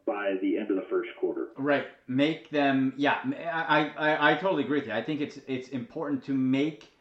by 0.05 0.35
the 0.41 0.57
end 0.57 0.69
of 0.69 0.75
the 0.75 0.85
first 0.89 1.09
quarter. 1.19 1.47
Right. 1.57 1.87
Make 2.07 2.49
them. 2.49 2.93
Yeah, 2.97 3.17
I, 3.51 3.91
I 3.97 4.31
I 4.31 4.35
totally 4.35 4.63
agree 4.63 4.79
with 4.79 4.87
you. 4.87 4.93
I 4.93 5.03
think 5.03 5.21
it's 5.21 5.39
it's 5.47 5.69
important 5.69 6.23
to 6.25 6.33
make 6.33 6.91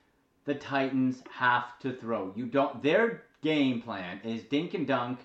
the 0.45 0.55
Titans 0.55 1.23
have 1.31 1.79
to 1.81 1.93
throw. 1.93 2.33
You 2.35 2.47
don't. 2.47 2.83
Their 2.83 3.23
game 3.43 3.83
plan 3.83 4.21
is 4.25 4.43
dink 4.45 4.75
and 4.75 4.87
dunk, 4.87 5.19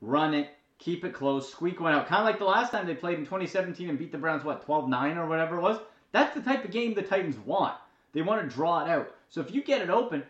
run 0.00 0.34
it, 0.34 0.50
keep 0.78 1.04
it 1.04 1.12
close, 1.12 1.50
squeak 1.50 1.80
one 1.80 1.92
out. 1.92 2.06
Kind 2.06 2.20
of 2.20 2.26
like 2.26 2.38
the 2.38 2.44
last 2.44 2.70
time 2.70 2.86
they 2.86 2.94
played 2.94 3.18
in 3.18 3.24
2017 3.24 3.88
and 3.88 3.98
beat 3.98 4.12
the 4.12 4.18
Browns, 4.18 4.44
what, 4.44 4.64
12 4.64 4.88
9 4.88 5.18
or 5.18 5.26
whatever 5.26 5.56
it 5.56 5.62
was? 5.62 5.78
That's 6.12 6.34
the 6.34 6.42
type 6.42 6.64
of 6.64 6.70
game 6.70 6.94
the 6.94 7.02
Titans 7.02 7.38
want. 7.38 7.74
They 8.12 8.22
want 8.22 8.48
to 8.48 8.54
draw 8.54 8.84
it 8.84 8.90
out. 8.90 9.14
So 9.28 9.40
if 9.40 9.52
you 9.52 9.62
get 9.62 9.82
it 9.82 9.90
open 9.90 10.22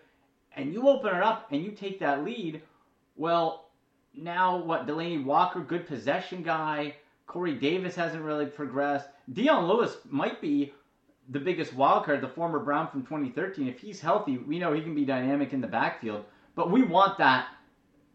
and 0.56 0.72
you 0.72 0.88
open 0.88 1.14
it 1.14 1.22
up 1.22 1.48
and 1.52 1.62
you 1.62 1.70
take 1.72 2.00
that 2.00 2.24
lead, 2.24 2.62
well, 3.16 3.65
now 4.16 4.56
what? 4.56 4.86
Delanie 4.86 5.24
Walker, 5.24 5.60
good 5.60 5.86
possession 5.86 6.42
guy. 6.42 6.94
Corey 7.26 7.54
Davis 7.54 7.94
hasn't 7.94 8.22
really 8.22 8.46
progressed. 8.46 9.08
Dion 9.32 9.66
Lewis 9.66 9.96
might 10.08 10.40
be 10.40 10.72
the 11.30 11.40
biggest 11.40 11.74
wild 11.74 12.04
card, 12.04 12.20
the 12.20 12.28
former 12.28 12.60
Brown 12.60 12.88
from 12.88 13.02
2013. 13.02 13.66
If 13.66 13.80
he's 13.80 14.00
healthy, 14.00 14.38
we 14.38 14.58
know 14.58 14.72
he 14.72 14.82
can 14.82 14.94
be 14.94 15.04
dynamic 15.04 15.52
in 15.52 15.60
the 15.60 15.66
backfield. 15.66 16.24
But 16.54 16.70
we 16.70 16.82
want 16.82 17.18
that 17.18 17.48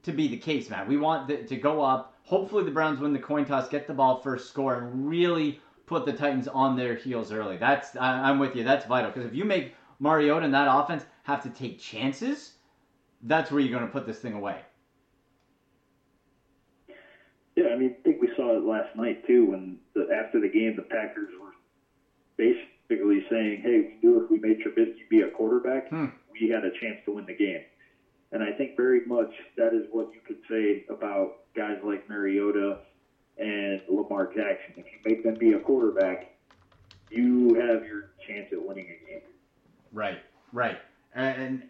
to 0.04 0.12
be 0.12 0.28
the 0.28 0.38
case, 0.38 0.70
man. 0.70 0.88
We 0.88 0.98
want 0.98 1.28
the, 1.28 1.38
to 1.38 1.56
go 1.56 1.82
up. 1.82 2.16
Hopefully, 2.24 2.64
the 2.64 2.72
Browns 2.72 3.00
win 3.00 3.14
the 3.14 3.20
coin 3.20 3.46
toss, 3.46 3.68
get 3.68 3.88
the 3.88 3.94
ball 3.94 4.22
first, 4.22 4.50
score, 4.50 4.76
and 4.76 5.08
really 5.08 5.60
put 5.86 6.06
the 6.06 6.14
Titans 6.14 6.48
on 6.48 6.78
their 6.78 6.96
heels 6.96 7.32
early. 7.32 7.58
That's 7.58 7.96
I, 7.96 8.30
I'm 8.30 8.40
with 8.40 8.56
you. 8.56 8.64
That's 8.64 8.86
vital 8.86 9.12
because 9.12 9.28
if 9.28 9.36
you 9.36 9.44
make 9.44 9.76
Mariota 10.00 10.46
and 10.46 10.54
that 10.54 10.68
offense 10.70 11.06
have 11.24 11.44
to 11.44 11.50
take 11.50 11.80
chances, 11.80 12.54
that's 13.24 13.52
where 13.52 13.60
you're 13.60 13.78
going 13.78 13.86
to 13.86 13.92
put 13.92 14.08
this 14.08 14.20
thing 14.20 14.34
away. 14.34 14.62
Yeah, 17.62 17.74
I 17.74 17.78
mean, 17.78 17.96
I 18.00 18.04
think 18.04 18.22
we 18.22 18.30
saw 18.36 18.58
it 18.58 18.64
last 18.64 18.96
night 18.96 19.26
too. 19.28 19.52
When 19.52 19.78
the, 19.94 20.08
after 20.14 20.40
the 20.40 20.50
game, 20.50 20.76
the 20.76 20.84
Packers 20.84 21.30
were 21.40 21.52
basically 22.38 23.24
saying, 23.30 23.62
"Hey, 23.62 23.82
we 23.82 24.00
knew 24.02 24.24
if 24.24 24.32
we 24.32 24.40
made 24.40 24.60
Trubisky 24.60 25.08
be 25.10 25.22
a 25.22 25.30
quarterback, 25.30 25.90
hmm. 25.90 26.08
we 26.32 26.50
had 26.50 26.64
a 26.66 26.72
chance 26.80 26.98
to 27.06 27.12
win 27.14 27.26
the 27.26 27.36
game." 27.36 27.62
And 28.32 28.42
I 28.42 28.52
think 28.54 28.78
very 28.78 29.06
much 29.06 29.32
that 29.58 29.74
is 29.74 29.86
what 29.92 30.10
you 30.14 30.22
could 30.26 30.40
say 30.50 30.86
about 30.90 31.40
guys 31.56 31.78
like 31.84 32.08
Mariota 32.10 32.80
and 33.38 33.82
Lamar 33.90 34.28
Jackson. 34.28 34.74
If 34.78 34.86
you 34.86 35.00
make 35.06 35.24
them 35.24 35.36
be 35.36 35.54
a 35.54 35.60
quarterback, 35.60 36.34
you 37.10 37.54
have 37.56 37.86
your 37.86 38.12
chance 38.26 38.48
at 38.52 38.66
winning 38.66 38.86
a 38.86 39.10
game. 39.10 39.22
Right, 39.92 40.20
right. 40.54 40.78
And 41.14 41.64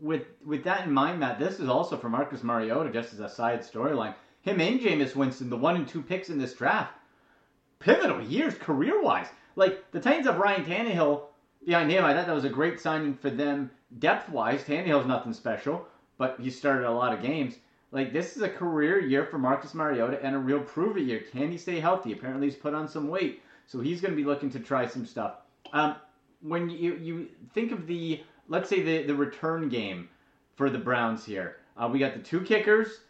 with 0.00 0.26
with 0.44 0.64
that 0.64 0.86
in 0.86 0.92
mind, 0.92 1.20
Matt, 1.20 1.38
this 1.38 1.60
is 1.60 1.68
also 1.68 1.96
for 1.96 2.08
Marcus 2.08 2.42
Mariota, 2.42 2.90
just 2.90 3.12
as 3.12 3.20
a 3.20 3.28
side 3.28 3.60
storyline. 3.60 4.14
Him 4.44 4.60
and 4.60 4.78
Jameis 4.78 5.16
Winston, 5.16 5.48
the 5.48 5.56
one 5.56 5.76
and 5.76 5.88
two 5.88 6.02
picks 6.02 6.28
in 6.28 6.38
this 6.38 6.52
draft, 6.52 6.92
pivotal 7.78 8.22
years 8.22 8.54
career 8.54 9.02
wise. 9.02 9.28
Like 9.56 9.90
the 9.90 10.00
Titans 10.00 10.26
have 10.26 10.38
Ryan 10.38 10.64
Tannehill 10.64 11.22
behind 11.64 11.90
him. 11.90 12.04
I 12.04 12.12
thought 12.12 12.26
that 12.26 12.34
was 12.34 12.44
a 12.44 12.50
great 12.50 12.78
signing 12.78 13.14
for 13.14 13.30
them 13.30 13.70
depth 13.98 14.28
wise. 14.28 14.62
Tannehill's 14.62 15.06
nothing 15.06 15.32
special, 15.32 15.86
but 16.18 16.36
he 16.38 16.50
started 16.50 16.86
a 16.86 16.92
lot 16.92 17.14
of 17.14 17.22
games. 17.22 17.54
Like 17.90 18.12
this 18.12 18.36
is 18.36 18.42
a 18.42 18.48
career 18.48 19.00
year 19.00 19.24
for 19.24 19.38
Marcus 19.38 19.72
Mariota 19.72 20.22
and 20.22 20.34
a 20.34 20.38
real 20.38 20.60
prove 20.60 20.98
it 20.98 21.04
year. 21.04 21.20
Can 21.32 21.50
he 21.50 21.56
stay 21.56 21.80
healthy? 21.80 22.12
Apparently 22.12 22.48
he's 22.48 22.56
put 22.56 22.74
on 22.74 22.86
some 22.86 23.08
weight, 23.08 23.40
so 23.66 23.80
he's 23.80 24.00
going 24.00 24.12
to 24.12 24.16
be 24.16 24.24
looking 24.24 24.50
to 24.50 24.60
try 24.60 24.86
some 24.86 25.06
stuff. 25.06 25.36
Um, 25.72 25.96
when 26.42 26.68
you 26.68 26.96
you 26.96 27.28
think 27.54 27.72
of 27.72 27.86
the 27.86 28.22
let's 28.48 28.68
say 28.68 28.82
the 28.82 29.04
the 29.04 29.14
return 29.14 29.68
game 29.68 30.10
for 30.56 30.68
the 30.68 30.78
Browns 30.78 31.24
here, 31.24 31.56
uh, 31.76 31.88
we 31.90 31.98
got 31.98 32.14
the 32.14 32.20
two 32.20 32.40
kickers, 32.40 33.00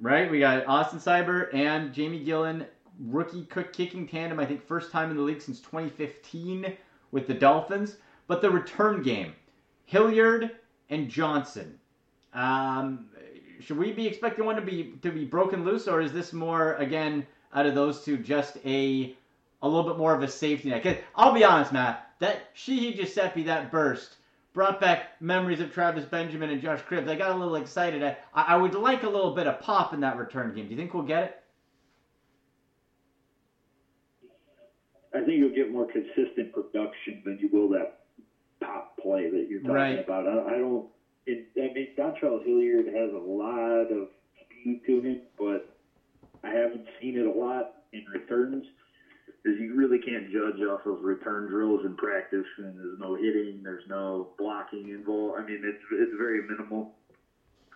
right? 0.00 0.30
We 0.30 0.40
got 0.40 0.66
Austin 0.66 0.98
Seibert 0.98 1.54
and 1.54 1.92
Jamie 1.92 2.24
Gillan, 2.24 2.66
rookie 2.98 3.44
cook 3.44 3.72
kicking 3.72 4.06
tandem. 4.06 4.40
I 4.40 4.46
think 4.46 4.66
first 4.66 4.90
time 4.90 5.10
in 5.10 5.16
the 5.16 5.22
league 5.22 5.42
since 5.42 5.60
2015 5.60 6.76
with 7.10 7.26
the 7.26 7.34
Dolphins. 7.34 7.96
But 8.26 8.40
the 8.40 8.50
return 8.50 9.02
game, 9.02 9.34
Hilliard 9.84 10.50
and 10.90 11.08
Johnson. 11.08 11.78
Um, 12.32 13.06
should 13.60 13.78
we 13.78 13.92
be 13.92 14.06
expecting 14.06 14.44
one 14.44 14.56
to 14.56 14.62
be 14.62 14.94
to 15.02 15.10
be 15.10 15.24
broken 15.24 15.64
loose, 15.64 15.86
or 15.86 16.00
is 16.00 16.12
this 16.12 16.32
more 16.32 16.74
again 16.74 17.26
out 17.54 17.66
of 17.66 17.74
those 17.74 18.04
two 18.04 18.16
just 18.16 18.58
a 18.64 19.14
a 19.62 19.68
little 19.68 19.88
bit 19.88 19.98
more 19.98 20.14
of 20.14 20.22
a 20.22 20.28
safety 20.28 20.70
net? 20.70 21.02
I'll 21.14 21.32
be 21.32 21.44
honest, 21.44 21.72
Matt, 21.72 22.10
that 22.18 22.48
Sheehy 22.54 22.94
Giuseppe 22.94 23.44
that 23.44 23.70
burst 23.70 24.16
brought 24.54 24.80
back 24.80 25.20
memories 25.20 25.60
of 25.60 25.70
Travis 25.72 26.06
Benjamin 26.06 26.50
and 26.50 26.60
Josh 26.62 26.82
Cribbs. 26.84 27.08
I 27.08 27.16
got 27.16 27.30
a 27.32 27.34
little 27.34 27.56
excited. 27.56 28.02
I, 28.02 28.14
I 28.34 28.56
would 28.56 28.74
like 28.74 29.02
a 29.02 29.08
little 29.08 29.30
bit 29.30 29.46
of 29.46 29.60
pop 29.60 29.92
in 29.92 30.00
that 30.00 30.16
return 30.16 30.54
game. 30.54 30.66
Do 30.66 30.70
you 30.72 30.76
think 30.76 30.94
we'll 30.94 31.02
get 31.02 31.24
it? 31.24 31.34
I 35.14 35.18
think 35.22 35.38
you'll 35.38 35.50
get 35.50 35.70
more 35.70 35.86
consistent 35.86 36.52
production 36.52 37.22
than 37.24 37.38
you 37.38 37.48
will 37.48 37.68
that 37.68 37.88
pop 38.60 38.84
play 39.00 39.28
that 39.28 39.46
you're 39.48 39.60
talking 39.60 39.74
Right. 39.74 39.98
about. 39.98 40.26
I, 40.26 40.54
I 40.54 40.58
don't. 40.58 40.84
It, 41.26 41.40
I 41.56 41.68
mean, 41.74 41.88
Dontrell 41.96 42.42
Hilliard 42.42 42.86
has 42.86 43.12
a 43.12 43.18
lot 43.18 43.90
of 43.90 44.08
speed 44.40 44.78
to 44.86 45.00
him, 45.00 45.18
but 45.38 45.62
I 46.42 46.50
haven't 46.50 46.84
seen 47.00 47.16
it 47.16 47.26
a 47.26 47.30
lot 47.30 47.66
in 47.92 48.02
returns. 48.12 48.64
Because 49.44 49.60
you 49.60 49.74
really 49.74 49.98
can't 49.98 50.32
judge 50.32 50.60
off 50.62 50.86
of 50.86 51.04
return 51.04 51.48
drills 51.48 51.84
in 51.84 51.94
practice, 51.96 52.46
and 52.56 52.78
there's 52.78 52.98
no 52.98 53.14
hitting, 53.14 53.60
there's 53.62 53.84
no 53.88 54.30
blocking 54.38 54.88
involved. 54.88 55.38
I 55.38 55.44
mean, 55.44 55.60
it's 55.62 55.84
it's 55.92 56.16
very 56.16 56.40
minimal. 56.48 56.94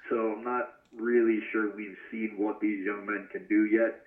So 0.09 0.33
I'm 0.33 0.45
not 0.45 0.77
really 0.97 1.41
sure 1.53 1.71
we've 1.77 1.99
seen 2.11 2.39
what 2.39 2.59
these 2.61 2.87
young 2.87 3.05
men 3.05 3.29
can 3.31 3.47
do 3.49 3.67
yet. 3.67 4.01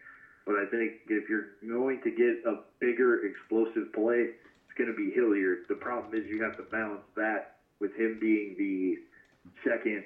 But 0.45 0.55
I 0.55 0.65
think 0.65 0.93
if 1.07 1.29
you're 1.29 1.49
going 1.67 2.01
to 2.01 2.09
get 2.09 2.41
a 2.47 2.61
bigger 2.79 3.23
explosive 3.25 3.93
play, 3.93 4.33
it's 4.65 4.75
going 4.75 4.89
to 4.89 4.95
be 4.95 5.11
Hilliard. 5.11 5.65
The 5.69 5.75
problem 5.75 6.15
is 6.15 6.27
you 6.27 6.41
have 6.41 6.57
to 6.57 6.63
balance 6.63 7.05
that 7.15 7.57
with 7.79 7.93
him 7.93 8.17
being 8.19 8.55
the 8.57 8.97
second 9.63 10.03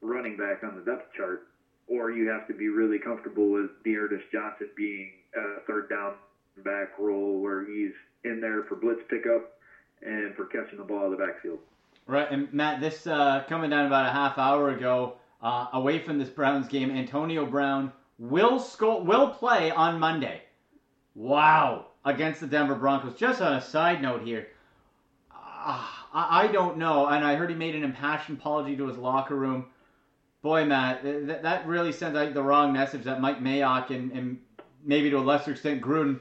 running 0.00 0.36
back 0.36 0.62
on 0.62 0.76
the 0.76 0.82
depth 0.82 1.12
chart, 1.16 1.48
or 1.88 2.12
you 2.12 2.28
have 2.28 2.46
to 2.46 2.54
be 2.54 2.68
really 2.68 3.00
comfortable 3.00 3.50
with 3.50 3.70
D'Ernest 3.82 4.30
Johnson 4.30 4.68
being 4.76 5.10
a 5.34 5.60
third 5.66 5.88
down 5.88 6.14
back 6.62 6.98
role 6.98 7.40
where 7.40 7.64
he's 7.64 7.92
in 8.24 8.40
there 8.40 8.62
for 8.64 8.76
blitz 8.76 9.02
pickup 9.08 9.52
and 10.02 10.34
for 10.34 10.46
catching 10.46 10.78
the 10.78 10.84
ball 10.84 11.06
of 11.06 11.10
the 11.10 11.16
backfield. 11.16 11.58
Right, 12.06 12.30
and 12.30 12.52
Matt, 12.52 12.80
this 12.80 13.06
uh, 13.06 13.44
coming 13.48 13.70
down 13.70 13.86
about 13.86 14.06
a 14.06 14.12
half 14.12 14.38
hour 14.38 14.70
ago, 14.70 15.14
uh, 15.42 15.68
away 15.72 15.98
from 15.98 16.18
this 16.18 16.28
Browns 16.28 16.68
game, 16.68 16.90
Antonio 16.90 17.46
Brown 17.46 17.92
will 18.18 18.58
sco- 18.58 19.02
will 19.02 19.28
play 19.28 19.70
on 19.70 19.98
Monday. 19.98 20.42
Wow, 21.14 21.86
against 22.04 22.40
the 22.40 22.46
Denver 22.46 22.74
Broncos. 22.74 23.14
Just 23.14 23.40
on 23.40 23.54
a 23.54 23.60
side 23.60 24.02
note 24.02 24.22
here, 24.22 24.48
uh, 25.32 25.86
I, 26.12 26.44
I 26.44 26.46
don't 26.48 26.76
know, 26.76 27.06
and 27.06 27.24
I 27.24 27.36
heard 27.36 27.50
he 27.50 27.56
made 27.56 27.74
an 27.74 27.84
impassioned 27.84 28.38
apology 28.38 28.76
to 28.76 28.86
his 28.86 28.98
locker 28.98 29.36
room. 29.36 29.66
Boy, 30.42 30.66
Matt, 30.66 31.02
th- 31.02 31.40
that 31.40 31.66
really 31.66 31.92
sends 31.92 32.18
out 32.18 32.34
the 32.34 32.42
wrong 32.42 32.72
message 32.72 33.04
that 33.04 33.20
Mike 33.20 33.40
Mayock 33.40 33.88
and, 33.88 34.12
and 34.12 34.38
maybe 34.84 35.08
to 35.08 35.16
a 35.16 35.20
lesser 35.20 35.52
extent 35.52 35.80
Gruden 35.80 36.20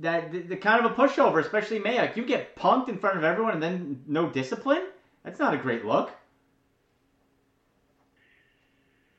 that 0.00 0.32
the, 0.32 0.40
the 0.40 0.56
kind 0.56 0.84
of 0.84 0.92
a 0.92 0.94
pushover, 0.94 1.40
especially 1.40 1.80
Mayock. 1.80 2.16
You 2.16 2.24
get 2.24 2.56
punked 2.56 2.88
in 2.88 2.98
front 2.98 3.16
of 3.18 3.24
everyone 3.24 3.54
and 3.54 3.62
then 3.62 4.02
no 4.06 4.28
discipline. 4.28 4.84
That's 5.24 5.38
not 5.38 5.54
a 5.54 5.58
great 5.58 5.84
look. 5.84 6.10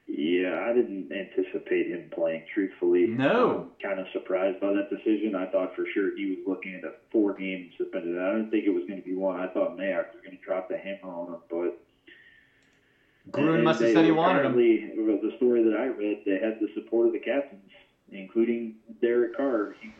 Yeah, 0.08 0.66
I 0.68 0.74
didn't 0.74 1.12
anticipate 1.12 1.88
him 1.88 2.10
playing. 2.12 2.44
Truthfully, 2.54 3.08
No. 3.08 3.70
I'm 3.82 3.90
kind 3.90 4.00
of 4.00 4.08
surprised 4.12 4.60
by 4.60 4.74
that 4.74 4.90
decision. 4.90 5.36
I 5.36 5.46
thought 5.52 5.76
for 5.76 5.86
sure 5.94 6.16
he 6.18 6.26
was 6.32 6.40
looking 6.48 6.74
at 6.76 6.84
a 6.84 6.94
four-game 7.12 7.70
suspended. 7.78 8.18
I 8.20 8.34
didn't 8.34 8.50
think 8.50 8.66
it 8.66 8.72
was 8.74 8.84
going 8.88 9.00
to 9.02 9.06
be 9.08 9.16
one. 9.16 9.40
I 9.40 9.48
thought 9.48 9.78
Mayock 9.78 10.14
was 10.14 10.22
going 10.26 10.36
to 10.38 10.44
drop 10.44 10.68
the 10.68 10.78
hammer 10.78 11.14
on 11.14 11.28
him, 11.34 11.40
but 11.50 11.80
Gruden 13.32 13.64
must 13.64 13.82
have 13.82 13.94
said 13.94 14.06
he 14.06 14.12
wanted 14.12 14.46
him. 14.46 14.54
apparently, 14.54 14.92
well, 14.98 15.20
The 15.22 15.36
story 15.38 15.64
that 15.64 15.78
I 15.78 15.86
read, 15.86 16.24
they 16.26 16.40
had 16.40 16.60
the 16.60 16.70
support 16.74 17.08
of 17.08 17.14
the 17.14 17.20
captains, 17.20 17.72
including 18.12 18.76
Derek 19.02 19.36
Carr. 19.38 19.76
He, 19.80 19.92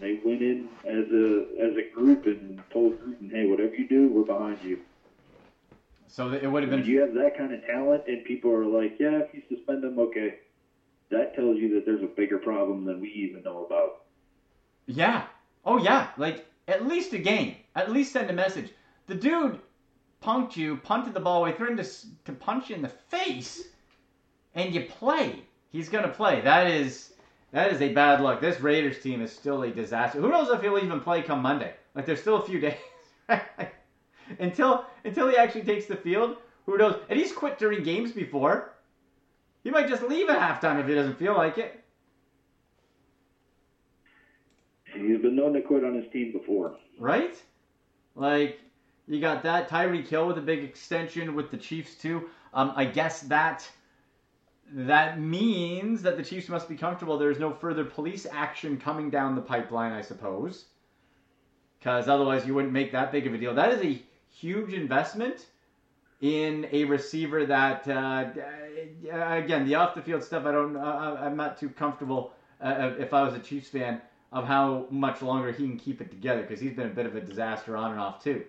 they 0.00 0.20
went 0.24 0.42
in 0.42 0.68
as 0.84 1.06
a 1.12 1.46
as 1.60 1.76
a 1.76 1.90
group 1.94 2.26
and 2.26 2.62
told 2.70 2.98
Gruden, 3.00 3.30
"Hey, 3.30 3.46
whatever 3.46 3.74
you 3.74 3.88
do, 3.88 4.08
we're 4.08 4.24
behind 4.24 4.58
you." 4.62 4.78
So 6.06 6.32
it 6.32 6.46
would 6.46 6.62
have 6.62 6.70
When 6.72 6.80
been. 6.80 6.88
you 6.88 7.00
have 7.00 7.14
that 7.14 7.36
kind 7.36 7.52
of 7.52 7.64
talent, 7.66 8.04
and 8.06 8.24
people 8.24 8.50
are 8.52 8.64
like, 8.64 8.96
"Yeah, 8.98 9.18
if 9.18 9.34
you 9.34 9.42
suspend 9.48 9.82
them, 9.82 9.98
okay," 9.98 10.36
that 11.10 11.34
tells 11.34 11.58
you 11.58 11.74
that 11.74 11.84
there's 11.84 12.02
a 12.02 12.06
bigger 12.06 12.38
problem 12.38 12.84
than 12.84 13.00
we 13.00 13.08
even 13.08 13.42
know 13.42 13.64
about. 13.64 14.02
Yeah. 14.86 15.24
Oh 15.64 15.78
yeah. 15.78 16.08
Like 16.16 16.46
at 16.66 16.86
least 16.86 17.12
a 17.12 17.18
game. 17.18 17.56
At 17.74 17.92
least 17.92 18.12
send 18.12 18.30
a 18.30 18.32
message. 18.32 18.70
The 19.06 19.14
dude 19.14 19.58
punked 20.22 20.56
you, 20.56 20.76
punted 20.76 21.14
the 21.14 21.20
ball 21.20 21.40
away, 21.40 21.52
threatened 21.52 21.78
to 21.84 22.06
to 22.24 22.32
punch 22.32 22.70
you 22.70 22.76
in 22.76 22.82
the 22.82 22.88
face, 22.88 23.68
and 24.54 24.74
you 24.74 24.82
play. 24.82 25.42
He's 25.70 25.88
gonna 25.88 26.08
play. 26.08 26.40
That 26.40 26.66
is 26.66 27.12
that 27.52 27.72
is 27.72 27.80
a 27.80 27.92
bad 27.92 28.20
luck. 28.20 28.40
This 28.40 28.60
Raiders 28.60 29.00
team 29.00 29.22
is 29.22 29.32
still 29.32 29.62
a 29.62 29.70
disaster. 29.70 30.20
Who 30.20 30.28
knows 30.28 30.50
if 30.50 30.60
he'll 30.60 30.78
even 30.78 31.00
play 31.00 31.22
come 31.22 31.40
Monday? 31.42 31.74
Like 31.94 32.06
there's 32.06 32.20
still 32.20 32.36
a 32.42 32.46
few 32.46 32.60
days 32.60 32.74
until 34.38 34.84
until 35.04 35.28
he 35.28 35.36
actually 35.36 35.62
takes 35.64 35.86
the 35.86 35.96
field. 35.96 36.36
Who 36.66 36.76
knows? 36.76 37.00
And 37.08 37.18
he's 37.18 37.32
quit 37.32 37.58
during 37.58 37.82
games 37.82 38.12
before. 38.12 38.74
He 39.64 39.70
might 39.70 39.88
just 39.88 40.02
leave 40.02 40.28
at 40.28 40.38
halftime 40.38 40.80
if 40.80 40.86
he 40.86 40.94
doesn't 40.94 41.18
feel 41.18 41.34
like 41.34 41.58
it. 41.58 41.82
He's 44.94 45.20
been 45.20 45.36
known 45.36 45.52
to 45.54 45.60
quit 45.62 45.84
on 45.84 45.94
his 45.94 46.10
team 46.12 46.32
before. 46.32 46.76
right? 46.98 47.40
Like 48.14 48.60
you 49.06 49.20
got 49.20 49.42
that 49.44 49.68
Tyreek 49.68 50.06
Hill 50.08 50.26
with 50.26 50.38
a 50.38 50.42
big 50.42 50.64
extension 50.64 51.34
with 51.34 51.50
the 51.50 51.56
Chiefs 51.56 51.94
too. 51.94 52.28
Um, 52.52 52.72
I 52.76 52.84
guess 52.84 53.22
that 53.22 53.68
that 54.72 55.20
means 55.20 56.02
that 56.02 56.16
the 56.16 56.22
Chiefs 56.22 56.48
must 56.48 56.68
be 56.68 56.76
comfortable. 56.76 57.18
There's 57.18 57.38
no 57.38 57.52
further 57.52 57.84
police 57.84 58.26
action 58.30 58.78
coming 58.78 59.10
down 59.10 59.34
the 59.34 59.42
pipeline, 59.42 59.92
I 59.92 60.02
suppose, 60.02 60.66
because 61.78 62.08
otherwise 62.08 62.46
you 62.46 62.54
wouldn't 62.54 62.72
make 62.72 62.92
that 62.92 63.12
big 63.12 63.26
of 63.26 63.34
a 63.34 63.38
deal. 63.38 63.54
That 63.54 63.72
is 63.72 63.82
a 63.82 64.02
huge 64.30 64.72
investment 64.72 65.46
in 66.20 66.66
a 66.72 66.84
receiver 66.84 67.46
that, 67.46 67.86
uh, 67.88 68.26
again, 69.10 69.66
the 69.66 69.74
off 69.76 69.94
the 69.94 70.02
field 70.02 70.22
stuff. 70.22 70.44
I 70.44 70.52
don't. 70.52 70.76
Uh, 70.76 71.18
I'm 71.20 71.36
not 71.36 71.58
too 71.58 71.68
comfortable. 71.70 72.32
Uh, 72.60 72.92
if 72.98 73.14
I 73.14 73.22
was 73.22 73.34
a 73.34 73.38
Chiefs 73.38 73.68
fan, 73.68 74.00
of 74.32 74.44
how 74.44 74.86
much 74.90 75.22
longer 75.22 75.52
he 75.52 75.66
can 75.66 75.78
keep 75.78 76.00
it 76.00 76.10
together 76.10 76.42
because 76.42 76.60
he's 76.60 76.74
been 76.74 76.86
a 76.86 76.94
bit 76.94 77.06
of 77.06 77.16
a 77.16 77.20
disaster 77.20 77.76
on 77.76 77.92
and 77.92 78.00
off 78.00 78.22
too. 78.22 78.44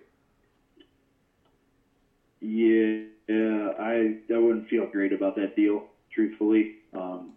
Yeah, 2.40 3.04
yeah, 3.28 3.72
I 3.78 4.16
I 4.32 4.38
wouldn't 4.38 4.68
feel 4.68 4.86
great 4.86 5.12
about 5.12 5.36
that 5.36 5.54
deal, 5.56 5.84
truthfully. 6.12 6.76
Um, 6.92 7.32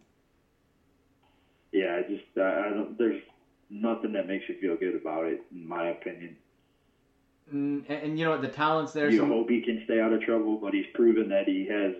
yeah, 1.71 1.99
I 1.99 2.09
just 2.09 2.25
I, 2.37 2.67
I 2.67 2.69
don't. 2.69 2.97
There's 2.97 3.21
nothing 3.69 4.13
that 4.13 4.27
makes 4.27 4.47
you 4.47 4.55
feel 4.59 4.75
good 4.75 4.95
about 4.95 5.25
it, 5.25 5.41
in 5.51 5.67
my 5.67 5.89
opinion. 5.89 6.35
Mm, 7.53 7.83
and, 7.89 8.03
and 8.03 8.19
you 8.19 8.25
know? 8.25 8.39
The 8.39 8.47
talents 8.47 8.93
there. 8.93 9.09
you 9.09 9.19
some- 9.19 9.29
hope 9.29 9.49
he 9.49 9.61
can 9.61 9.81
stay 9.85 9.99
out 9.99 10.13
of 10.13 10.21
trouble, 10.21 10.57
but 10.57 10.73
he's 10.73 10.85
proven 10.93 11.29
that 11.29 11.47
he 11.47 11.67
has 11.67 11.93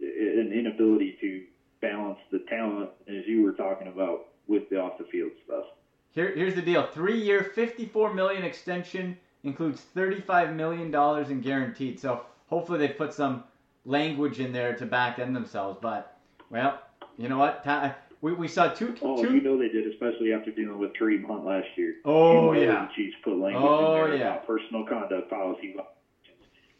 an 0.00 0.52
inability 0.52 1.16
to 1.20 1.42
balance 1.80 2.18
the 2.30 2.40
talent, 2.48 2.90
as 3.08 3.26
you 3.26 3.42
were 3.42 3.52
talking 3.52 3.88
about, 3.88 4.26
with 4.46 4.68
the 4.70 4.80
off 4.80 4.98
the 4.98 5.04
field 5.04 5.32
stuff. 5.44 5.64
Here, 6.12 6.32
here's 6.34 6.54
the 6.54 6.62
deal: 6.62 6.86
three-year, 6.86 7.44
fifty-four 7.54 8.14
million 8.14 8.44
extension 8.44 9.16
includes 9.44 9.80
thirty-five 9.80 10.54
million 10.54 10.90
dollars 10.90 11.30
in 11.30 11.40
guaranteed. 11.40 12.00
So 12.00 12.22
hopefully 12.46 12.78
they 12.78 12.88
put 12.88 13.12
some 13.12 13.44
language 13.92 14.38
in 14.38 14.52
there 14.52 14.76
to 14.76 14.86
back 14.86 15.18
end 15.18 15.34
themselves. 15.34 15.78
But 15.80 16.16
well, 16.50 16.80
you 17.16 17.28
know 17.28 17.38
what? 17.38 17.64
Ta- 17.64 17.96
we, 18.20 18.32
we 18.32 18.48
saw 18.48 18.68
two 18.68 18.94
Oh, 19.02 19.22
two. 19.22 19.34
you 19.34 19.40
know 19.40 19.56
they 19.58 19.68
did, 19.68 19.86
especially 19.92 20.32
after 20.32 20.50
dealing 20.50 20.78
with 20.78 20.92
Kareem 20.94 21.26
Hunt 21.26 21.44
last 21.44 21.68
year. 21.76 21.94
Oh, 22.04 22.52
You 22.52 22.66
know 22.66 22.72
yeah. 22.72 22.86
the 22.86 22.90
Chiefs 22.96 23.16
put 23.24 23.38
language 23.38 23.64
Oh, 23.64 24.04
in 24.04 24.10
there 24.10 24.18
yeah. 24.18 24.32
about 24.34 24.46
personal 24.46 24.84
conduct 24.84 25.30
policy. 25.30 25.74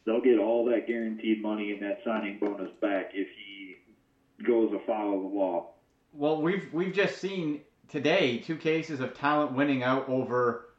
They'll 0.05 0.21
get 0.21 0.39
all 0.39 0.65
that 0.67 0.87
guaranteed 0.87 1.43
money 1.43 1.73
and 1.73 1.83
that 1.83 1.99
signing 2.05 2.39
bonus 2.39 2.71
back 2.81 3.11
if 3.15 3.29
he 3.37 3.77
goes 4.45 4.73
afoul 4.73 5.17
of 5.17 5.23
the 5.23 5.29
law. 5.39 5.71
Well, 6.13 6.41
we've 6.43 6.69
we've 6.73 6.93
just 6.95 7.19
seen 7.19 7.61
today 7.89 8.39
two 8.39 8.57
cases 8.57 9.01
of 9.01 9.15
talent 9.15 9.53
winning 9.53 9.83
out 9.83 10.09
over 10.09 10.71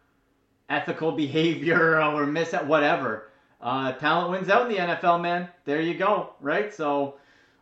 ethical 0.70 1.12
behavior, 1.26 2.02
or 2.02 2.26
miss 2.26 2.54
at 2.54 2.68
whatever. 2.68 3.30
Uh, 3.62 3.92
talent 3.94 4.32
wins 4.32 4.50
out 4.50 4.70
in 4.70 4.76
the 4.76 4.82
NFL, 4.82 5.22
man. 5.22 5.50
There 5.66 5.82
you 5.82 5.96
go, 5.96 6.34
right? 6.40 6.74
So, 6.74 7.16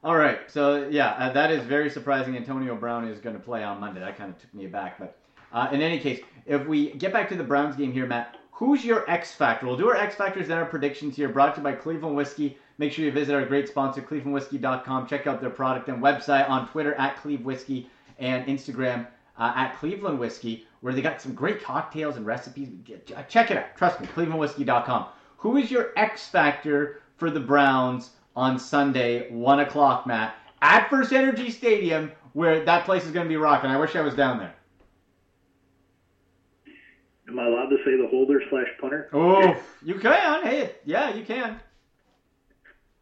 all 0.03 0.15
right. 0.15 0.39
So 0.47 0.87
yeah, 0.89 1.11
uh, 1.13 1.33
that 1.33 1.51
is 1.51 1.63
very 1.63 1.89
surprising. 1.89 2.35
Antonio 2.35 2.75
Brown 2.75 3.07
is 3.07 3.19
going 3.19 3.35
to 3.35 3.41
play 3.41 3.63
on 3.63 3.79
Monday. 3.79 3.99
That 3.99 4.17
kind 4.17 4.29
of 4.29 4.39
took 4.39 4.53
me 4.53 4.65
aback, 4.65 4.99
but 4.99 5.17
uh, 5.51 5.69
in 5.71 5.81
any 5.81 5.99
case, 5.99 6.21
if 6.45 6.65
we 6.67 6.91
get 6.93 7.13
back 7.13 7.29
to 7.29 7.35
the 7.35 7.43
Browns 7.43 7.75
game 7.75 7.91
here, 7.91 8.05
Matt, 8.05 8.37
who's 8.51 8.85
your 8.85 9.09
X 9.09 9.31
factor? 9.31 9.65
We'll 9.65 9.77
do 9.77 9.89
our 9.89 9.95
X 9.95 10.15
factors 10.15 10.49
and 10.49 10.59
our 10.59 10.65
predictions 10.65 11.15
here. 11.15 11.29
Brought 11.29 11.55
to 11.55 11.61
you 11.61 11.63
by 11.63 11.73
Cleveland 11.73 12.15
Whiskey. 12.15 12.57
Make 12.77 12.91
sure 12.91 13.05
you 13.05 13.11
visit 13.11 13.33
our 13.33 13.45
great 13.45 13.67
sponsor, 13.67 14.01
ClevelandWhiskey.com. 14.01 15.07
Check 15.07 15.25
out 15.25 15.41
their 15.41 15.49
product 15.49 15.89
and 15.89 16.01
website 16.01 16.47
on 16.47 16.67
Twitter 16.67 16.93
at 16.95 17.17
Cleve 17.17 17.43
Whiskey 17.43 17.89
and 18.19 18.45
Instagram 18.45 19.07
uh, 19.39 19.53
at 19.55 19.75
Cleveland 19.77 20.19
Whiskey, 20.19 20.67
where 20.81 20.93
they 20.93 21.01
got 21.01 21.21
some 21.21 21.33
great 21.33 21.63
cocktails 21.63 22.17
and 22.17 22.25
recipes. 22.25 22.69
Check 23.27 23.49
it 23.51 23.57
out. 23.57 23.75
Trust 23.75 23.99
me, 23.99 24.07
ClevelandWhiskey.com. 24.07 25.07
Who 25.47 25.55
is 25.55 25.71
your 25.71 25.93
X 25.95 26.27
factor 26.27 26.99
for 27.15 27.31
the 27.31 27.39
Browns 27.39 28.09
on 28.35 28.59
Sunday, 28.59 29.31
1 29.31 29.59
o'clock, 29.61 30.05
Matt, 30.05 30.35
at 30.61 30.89
First 30.89 31.13
Energy 31.13 31.51
Stadium, 31.51 32.11
where 32.33 32.65
that 32.65 32.83
place 32.83 33.05
is 33.05 33.11
going 33.11 33.23
to 33.23 33.29
be 33.29 33.37
rocking. 33.37 33.69
I 33.69 33.77
wish 33.77 33.95
I 33.95 34.01
was 34.01 34.13
down 34.13 34.39
there. 34.39 34.53
Am 37.29 37.39
I 37.39 37.45
allowed 37.45 37.69
to 37.69 37.77
say 37.85 37.95
the 37.95 38.09
holder 38.11 38.41
slash 38.49 38.67
punter? 38.81 39.09
Oh, 39.13 39.55
you 39.85 39.95
can. 39.99 40.43
Hey, 40.43 40.75
yeah, 40.83 41.15
you 41.15 41.23
can. 41.23 41.61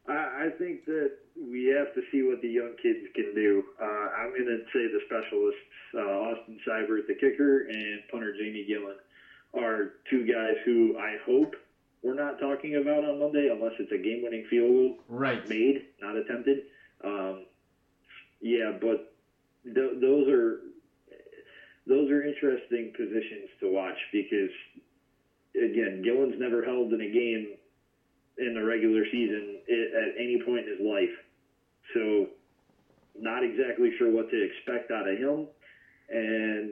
I, 0.08 0.14
I 0.14 0.50
think 0.60 0.86
that 0.86 1.14
we 1.36 1.74
have 1.76 1.96
to 1.96 2.02
see 2.12 2.22
what 2.22 2.44
the 2.44 2.48
young 2.48 2.76
kids 2.80 3.08
can 3.16 3.34
do. 3.34 3.64
Uh, 3.82 3.86
I'm 3.86 4.30
going 4.30 4.46
to 4.46 4.60
say 4.72 4.86
the 4.86 5.00
specialists, 5.08 5.62
uh, 5.96 6.00
Austin 6.00 6.60
Seibert, 6.68 7.08
the 7.08 7.16
kicker, 7.16 7.62
and 7.62 8.02
punter 8.12 8.36
Jamie 8.38 8.68
Gillan, 8.70 8.98
are 9.60 9.94
two 10.12 10.28
guys 10.28 10.58
who 10.64 10.96
I 11.00 11.16
hope 11.26 11.56
we're 12.06 12.14
not 12.14 12.38
talking 12.40 12.76
about 12.76 13.04
on 13.04 13.18
Monday 13.18 13.50
unless 13.52 13.74
it's 13.80 13.92
a 13.92 13.98
game-winning 13.98 14.46
field 14.50 14.70
goal 14.70 14.96
Right. 15.10 15.48
made, 15.50 15.82
not 16.00 16.16
attempted. 16.16 16.62
Um, 17.04 17.46
yeah, 18.42 18.72
but 18.80 19.12
th- 19.64 20.00
those 20.00 20.30
are 20.30 20.60
those 21.88 22.10
are 22.10 22.24
interesting 22.24 22.92
positions 22.96 23.50
to 23.60 23.68
watch 23.70 23.98
because 24.12 24.52
again, 25.56 26.02
Gillan's 26.04 26.40
never 26.40 26.64
held 26.64 26.94
in 26.94 27.02
a 27.02 27.08
game 27.12 27.48
in 28.38 28.54
the 28.54 28.64
regular 28.64 29.04
season 29.12 29.58
at 29.68 30.14
any 30.18 30.40
point 30.46 30.68
in 30.68 30.78
his 30.78 30.82
life, 30.86 31.10
so 31.94 32.28
not 33.18 33.44
exactly 33.44 33.92
sure 33.98 34.10
what 34.12 34.30
to 34.30 34.44
expect 34.44 34.92
out 34.92 35.08
of 35.08 35.18
him. 35.18 35.48
And 36.10 36.72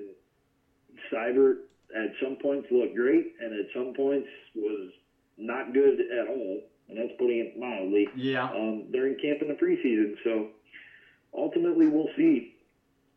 Seibert 1.12 1.58
at 1.96 2.12
some 2.22 2.36
points 2.36 2.68
looked 2.70 2.96
great, 2.96 3.34
and 3.40 3.54
at 3.54 3.66
some 3.74 3.94
points 3.94 4.28
was 4.56 4.92
not 5.38 5.74
good 5.74 6.00
at 6.00 6.28
all, 6.28 6.62
and 6.90 6.98
that's 6.98 7.18
putting 7.18 7.40
it 7.40 7.60
mildly. 7.60 8.08
Yeah. 8.16 8.50
Um, 8.50 8.86
they're 8.92 9.08
in 9.08 9.18
camp 9.20 9.42
in 9.42 9.48
the 9.48 9.56
preseason, 9.56 10.16
so 10.24 10.48
ultimately 11.34 11.88
we'll 11.88 12.10
see 12.16 12.56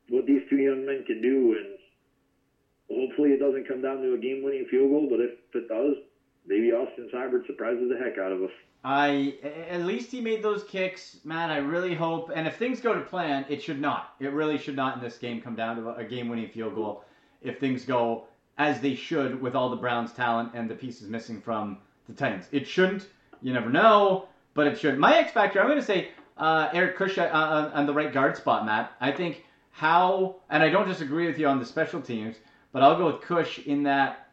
what 0.08 0.26
these 0.26 0.42
two 0.48 0.56
young 0.56 0.86
men 0.86 1.04
can 1.06 1.20
do, 1.20 1.56
and 1.58 3.00
hopefully 3.00 3.30
it 3.30 3.40
doesn't 3.40 3.66
come 3.68 3.82
down 3.82 4.02
to 4.02 4.14
a 4.14 4.18
game-winning 4.18 4.66
field 4.70 4.90
goal. 4.90 5.08
But 5.10 5.20
if 5.20 5.32
it 5.54 5.68
does, 5.68 5.96
maybe 6.46 6.72
Austin 6.72 7.10
Seibert 7.12 7.46
surprises 7.46 7.90
the 7.90 7.96
heck 7.96 8.18
out 8.18 8.32
of 8.32 8.42
us. 8.42 8.50
I 8.84 9.34
at 9.68 9.80
least 9.80 10.12
he 10.12 10.20
made 10.20 10.44
those 10.44 10.62
kicks, 10.62 11.18
man. 11.24 11.50
I 11.50 11.56
really 11.56 11.92
hope. 11.92 12.30
And 12.32 12.46
if 12.46 12.56
things 12.56 12.80
go 12.80 12.94
to 12.94 13.00
plan, 13.00 13.44
it 13.48 13.60
should 13.60 13.80
not. 13.80 14.14
It 14.20 14.32
really 14.32 14.58
should 14.58 14.76
not 14.76 14.96
in 14.96 15.02
this 15.02 15.18
game 15.18 15.40
come 15.40 15.56
down 15.56 15.76
to 15.76 15.94
a 15.96 16.04
game-winning 16.04 16.50
field 16.50 16.76
goal. 16.76 17.04
If 17.42 17.58
things 17.58 17.84
go 17.84 18.26
as 18.58 18.80
they 18.80 18.94
should 18.94 19.42
with 19.42 19.56
all 19.56 19.70
the 19.70 19.76
Browns' 19.76 20.12
talent 20.12 20.52
and 20.54 20.70
the 20.70 20.74
pieces 20.74 21.08
missing 21.08 21.40
from 21.40 21.78
the 22.08 22.14
Titans, 22.14 22.48
it 22.52 22.66
shouldn't. 22.66 23.08
You 23.42 23.52
never 23.52 23.70
know, 23.70 24.28
but 24.54 24.66
it 24.66 24.78
should. 24.78 24.98
My 24.98 25.16
X 25.18 25.32
factor, 25.32 25.60
I'm 25.60 25.66
going 25.66 25.78
to 25.78 25.84
say 25.84 26.08
uh, 26.36 26.68
Eric 26.72 26.96
Kush 26.96 27.18
uh, 27.18 27.28
on, 27.32 27.72
on 27.72 27.86
the 27.86 27.92
right 27.92 28.12
guard 28.12 28.36
spot, 28.36 28.64
Matt. 28.64 28.92
I 29.00 29.12
think 29.12 29.44
how, 29.70 30.36
and 30.48 30.62
I 30.62 30.70
don't 30.70 30.88
disagree 30.88 31.26
with 31.26 31.38
you 31.38 31.46
on 31.46 31.58
the 31.58 31.66
special 31.66 32.00
teams, 32.00 32.36
but 32.72 32.82
I'll 32.82 32.96
go 32.96 33.06
with 33.06 33.20
Kush 33.20 33.58
in 33.60 33.82
that 33.84 34.28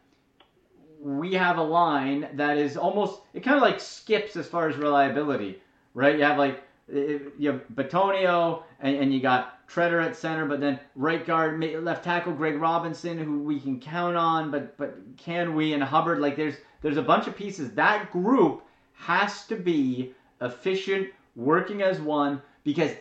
we 1.00 1.34
have 1.34 1.58
a 1.58 1.62
line 1.62 2.28
that 2.32 2.56
is 2.56 2.78
almost 2.78 3.20
it 3.34 3.40
kind 3.40 3.56
of 3.56 3.62
like 3.62 3.78
skips 3.78 4.36
as 4.36 4.46
far 4.46 4.68
as 4.68 4.76
reliability, 4.76 5.60
right? 5.92 6.16
You 6.16 6.24
have 6.24 6.38
like 6.38 6.62
you 6.88 7.50
have 7.50 7.62
Bitonio 7.74 8.62
and, 8.80 8.96
and 8.96 9.12
you 9.12 9.20
got 9.20 9.66
Tretter 9.68 10.04
at 10.04 10.16
center, 10.16 10.46
but 10.46 10.60
then 10.60 10.78
right 10.94 11.24
guard, 11.26 11.62
left 11.82 12.04
tackle 12.04 12.32
Greg 12.32 12.60
Robinson, 12.60 13.18
who 13.18 13.38
we 13.40 13.58
can 13.60 13.80
count 13.80 14.16
on, 14.16 14.50
but 14.50 14.76
but 14.78 14.96
can 15.16 15.54
we? 15.54 15.74
And 15.74 15.82
Hubbard, 15.82 16.20
like 16.20 16.36
there's 16.36 16.56
there's 16.84 16.98
a 16.98 17.02
bunch 17.02 17.26
of 17.26 17.34
pieces. 17.34 17.70
That 17.70 18.12
group 18.12 18.62
has 18.92 19.46
to 19.46 19.56
be 19.56 20.12
efficient, 20.42 21.08
working 21.34 21.80
as 21.80 21.98
one, 21.98 22.42
because 22.62 22.92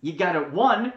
you 0.00 0.14
got 0.14 0.32
to 0.32 0.40
one 0.40 0.92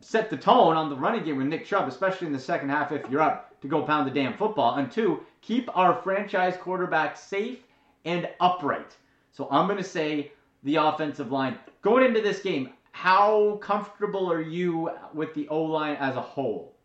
set 0.00 0.30
the 0.30 0.36
tone 0.36 0.76
on 0.76 0.88
the 0.88 0.94
running 0.94 1.24
game 1.24 1.36
with 1.36 1.48
Nick 1.48 1.66
Chubb, 1.66 1.88
especially 1.88 2.28
in 2.28 2.32
the 2.32 2.38
second 2.38 2.68
half 2.68 2.92
if 2.92 3.10
you're 3.10 3.20
up 3.20 3.60
to 3.60 3.66
go 3.66 3.82
pound 3.82 4.06
the 4.06 4.14
damn 4.14 4.34
football. 4.34 4.76
And 4.76 4.88
two, 4.88 5.24
keep 5.42 5.68
our 5.76 6.00
franchise 6.00 6.56
quarterback 6.56 7.16
safe 7.16 7.58
and 8.04 8.28
upright. 8.38 8.96
So 9.32 9.48
I'm 9.50 9.66
going 9.66 9.78
to 9.78 9.84
say 9.84 10.30
the 10.62 10.76
offensive 10.76 11.32
line. 11.32 11.58
Going 11.82 12.06
into 12.06 12.20
this 12.20 12.40
game, 12.40 12.70
how 12.92 13.56
comfortable 13.56 14.30
are 14.30 14.40
you 14.40 14.92
with 15.12 15.34
the 15.34 15.48
O 15.48 15.64
line 15.64 15.96
as 15.96 16.14
a 16.14 16.20
whole? 16.20 16.76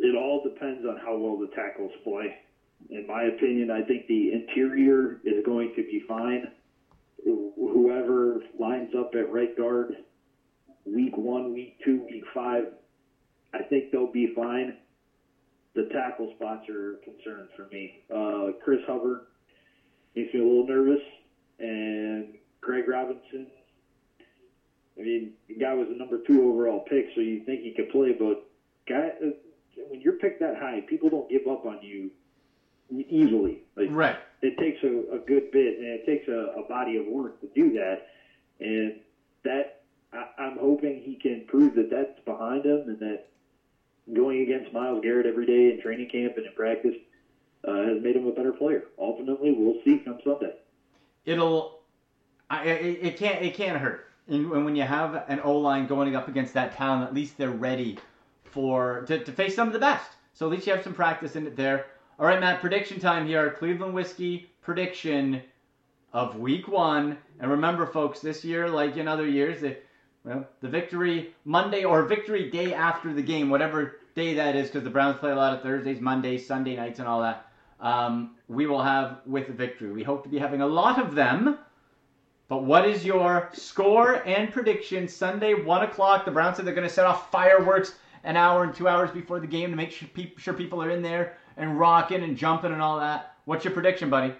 It 0.00 0.14
all 0.14 0.42
depends 0.42 0.86
on 0.86 0.96
how 0.96 1.16
well 1.16 1.38
the 1.38 1.48
tackles 1.54 1.92
play. 2.04 2.36
In 2.90 3.06
my 3.06 3.24
opinion, 3.24 3.70
I 3.70 3.82
think 3.82 4.06
the 4.06 4.32
interior 4.32 5.20
is 5.24 5.44
going 5.44 5.72
to 5.76 5.82
be 5.82 6.02
fine. 6.06 6.48
Whoever 7.24 8.40
lines 8.58 8.90
up 8.96 9.10
at 9.14 9.32
right 9.32 9.56
guard, 9.56 9.96
week 10.86 11.16
one, 11.16 11.52
week 11.52 11.78
two, 11.84 12.04
week 12.04 12.22
five, 12.32 12.64
I 13.52 13.62
think 13.62 13.90
they'll 13.90 14.12
be 14.12 14.32
fine. 14.34 14.76
The 15.74 15.88
tackle 15.92 16.32
spots 16.36 16.68
are 16.68 16.94
a 16.94 16.96
concern 16.98 17.48
for 17.56 17.66
me. 17.72 18.02
Uh, 18.12 18.52
Chris 18.64 18.80
Hubbard 18.86 19.22
makes 20.14 20.32
me 20.32 20.40
a 20.40 20.44
little 20.44 20.66
nervous, 20.66 21.02
and 21.58 22.34
Greg 22.60 22.88
Robinson. 22.88 23.48
I 24.98 25.02
mean, 25.02 25.32
the 25.48 25.54
guy 25.54 25.74
was 25.74 25.88
a 25.90 25.98
number 25.98 26.18
two 26.26 26.48
overall 26.48 26.84
pick, 26.88 27.06
so 27.14 27.20
you 27.20 27.44
think 27.44 27.62
he 27.62 27.72
could 27.76 27.90
play, 27.90 28.16
but 28.18 28.48
guy, 28.88 29.10
when 29.86 30.00
you're 30.00 30.12
picked 30.12 30.40
that 30.40 30.54
high, 30.56 30.82
people 30.86 31.08
don't 31.08 31.28
give 31.28 31.46
up 31.46 31.64
on 31.64 31.78
you 31.80 32.10
easily. 33.08 33.60
Like 33.76 33.90
Right. 33.90 34.16
it 34.42 34.56
takes 34.56 34.78
a, 34.82 35.16
a 35.16 35.18
good 35.18 35.50
bit, 35.50 35.76
and 35.78 35.86
it 35.86 36.04
takes 36.04 36.26
a, 36.28 36.50
a 36.58 36.62
body 36.62 36.96
of 36.96 37.04
work 37.06 37.38
to 37.40 37.48
do 37.54 37.72
that. 37.72 37.98
And 38.60 38.92
that 39.44 39.66
I, 40.12 40.24
I'm 40.38 40.56
hoping 40.56 41.00
he 41.00 41.16
can 41.16 41.44
prove 41.46 41.74
that 41.74 41.90
that's 41.90 42.10
behind 42.24 42.64
him, 42.64 42.88
and 42.88 42.98
that 43.00 43.18
going 44.12 44.40
against 44.40 44.72
Myles 44.72 45.00
Garrett 45.02 45.26
every 45.26 45.44
day 45.46 45.68
in 45.70 45.78
training 45.78 46.08
camp 46.08 46.36
and 46.36 46.46
in 46.46 46.52
practice 46.52 46.94
uh, 47.66 47.82
has 47.82 48.00
made 48.00 48.16
him 48.16 48.26
a 48.26 48.32
better 48.32 48.52
player. 48.52 48.84
Ultimately, 48.98 49.52
we'll 49.52 49.74
see 49.84 49.98
come 49.98 50.18
Sunday. 50.24 50.54
It'll. 51.24 51.70
I, 52.50 52.62
it, 52.64 52.98
it 53.02 53.16
can't. 53.16 53.42
It 53.42 53.54
can't 53.54 53.78
hurt. 53.78 54.00
And 54.28 54.50
when 54.50 54.64
when 54.64 54.76
you 54.76 54.84
have 54.84 55.22
an 55.26 55.40
O 55.40 55.54
line 55.56 55.86
going 55.86 56.14
up 56.14 56.28
against 56.28 56.54
that 56.54 56.70
talent, 56.70 57.02
at 57.02 57.12
least 57.14 57.36
they're 57.36 57.50
ready 57.50 57.96
for 58.50 59.02
to, 59.06 59.22
to 59.24 59.32
face 59.32 59.54
some 59.54 59.66
of 59.66 59.72
the 59.72 59.78
best. 59.78 60.10
So 60.34 60.46
at 60.46 60.52
least 60.52 60.66
you 60.66 60.72
have 60.72 60.84
some 60.84 60.94
practice 60.94 61.36
in 61.36 61.46
it 61.46 61.56
there. 61.56 61.86
All 62.18 62.26
right, 62.26 62.40
Matt. 62.40 62.60
Prediction 62.60 63.00
time 63.00 63.26
here. 63.26 63.50
Cleveland 63.50 63.94
whiskey 63.94 64.50
prediction 64.62 65.40
of 66.12 66.38
Week 66.38 66.68
One. 66.68 67.16
And 67.40 67.50
remember, 67.50 67.86
folks, 67.86 68.20
this 68.20 68.44
year, 68.44 68.68
like 68.68 68.96
in 68.96 69.08
other 69.08 69.26
years, 69.26 69.60
the 69.60 69.76
well, 70.24 70.46
the 70.60 70.68
victory 70.68 71.34
Monday 71.44 71.84
or 71.84 72.04
victory 72.04 72.50
day 72.50 72.74
after 72.74 73.14
the 73.14 73.22
game, 73.22 73.50
whatever 73.50 74.00
day 74.14 74.34
that 74.34 74.56
is, 74.56 74.66
because 74.68 74.84
the 74.84 74.90
Browns 74.90 75.18
play 75.18 75.30
a 75.30 75.36
lot 75.36 75.54
of 75.54 75.62
Thursdays, 75.62 76.00
Mondays, 76.00 76.46
Sunday 76.46 76.76
nights, 76.76 76.98
and 76.98 77.08
all 77.08 77.22
that. 77.22 77.46
Um, 77.80 78.34
we 78.48 78.66
will 78.66 78.82
have 78.82 79.20
with 79.24 79.48
victory. 79.48 79.92
We 79.92 80.02
hope 80.02 80.24
to 80.24 80.28
be 80.28 80.38
having 80.38 80.60
a 80.60 80.66
lot 80.66 80.98
of 80.98 81.14
them. 81.14 81.58
But 82.48 82.64
what 82.64 82.88
is 82.88 83.04
your 83.04 83.50
score 83.52 84.26
and 84.26 84.50
prediction 84.50 85.06
Sunday, 85.06 85.54
1 85.54 85.82
o'clock? 85.82 86.24
The 86.24 86.30
Browns 86.30 86.56
said 86.56 86.66
they're 86.66 86.74
going 86.74 86.88
to 86.88 86.92
set 86.92 87.04
off 87.04 87.30
fireworks 87.30 87.94
an 88.24 88.36
hour 88.36 88.64
and 88.64 88.74
two 88.74 88.88
hours 88.88 89.10
before 89.10 89.40
the 89.40 89.46
game 89.46 89.70
to 89.70 89.76
make 89.76 89.90
sure, 89.90 90.08
pe- 90.12 90.32
sure 90.36 90.54
people 90.54 90.82
are 90.82 90.90
in 90.90 91.02
there 91.02 91.36
and 91.56 91.78
rocking 91.78 92.22
and 92.22 92.36
jumping 92.36 92.72
and 92.72 92.82
all 92.82 92.98
that. 93.00 93.34
What's 93.44 93.64
your 93.64 93.72
prediction, 93.72 94.10
buddy? 94.10 94.34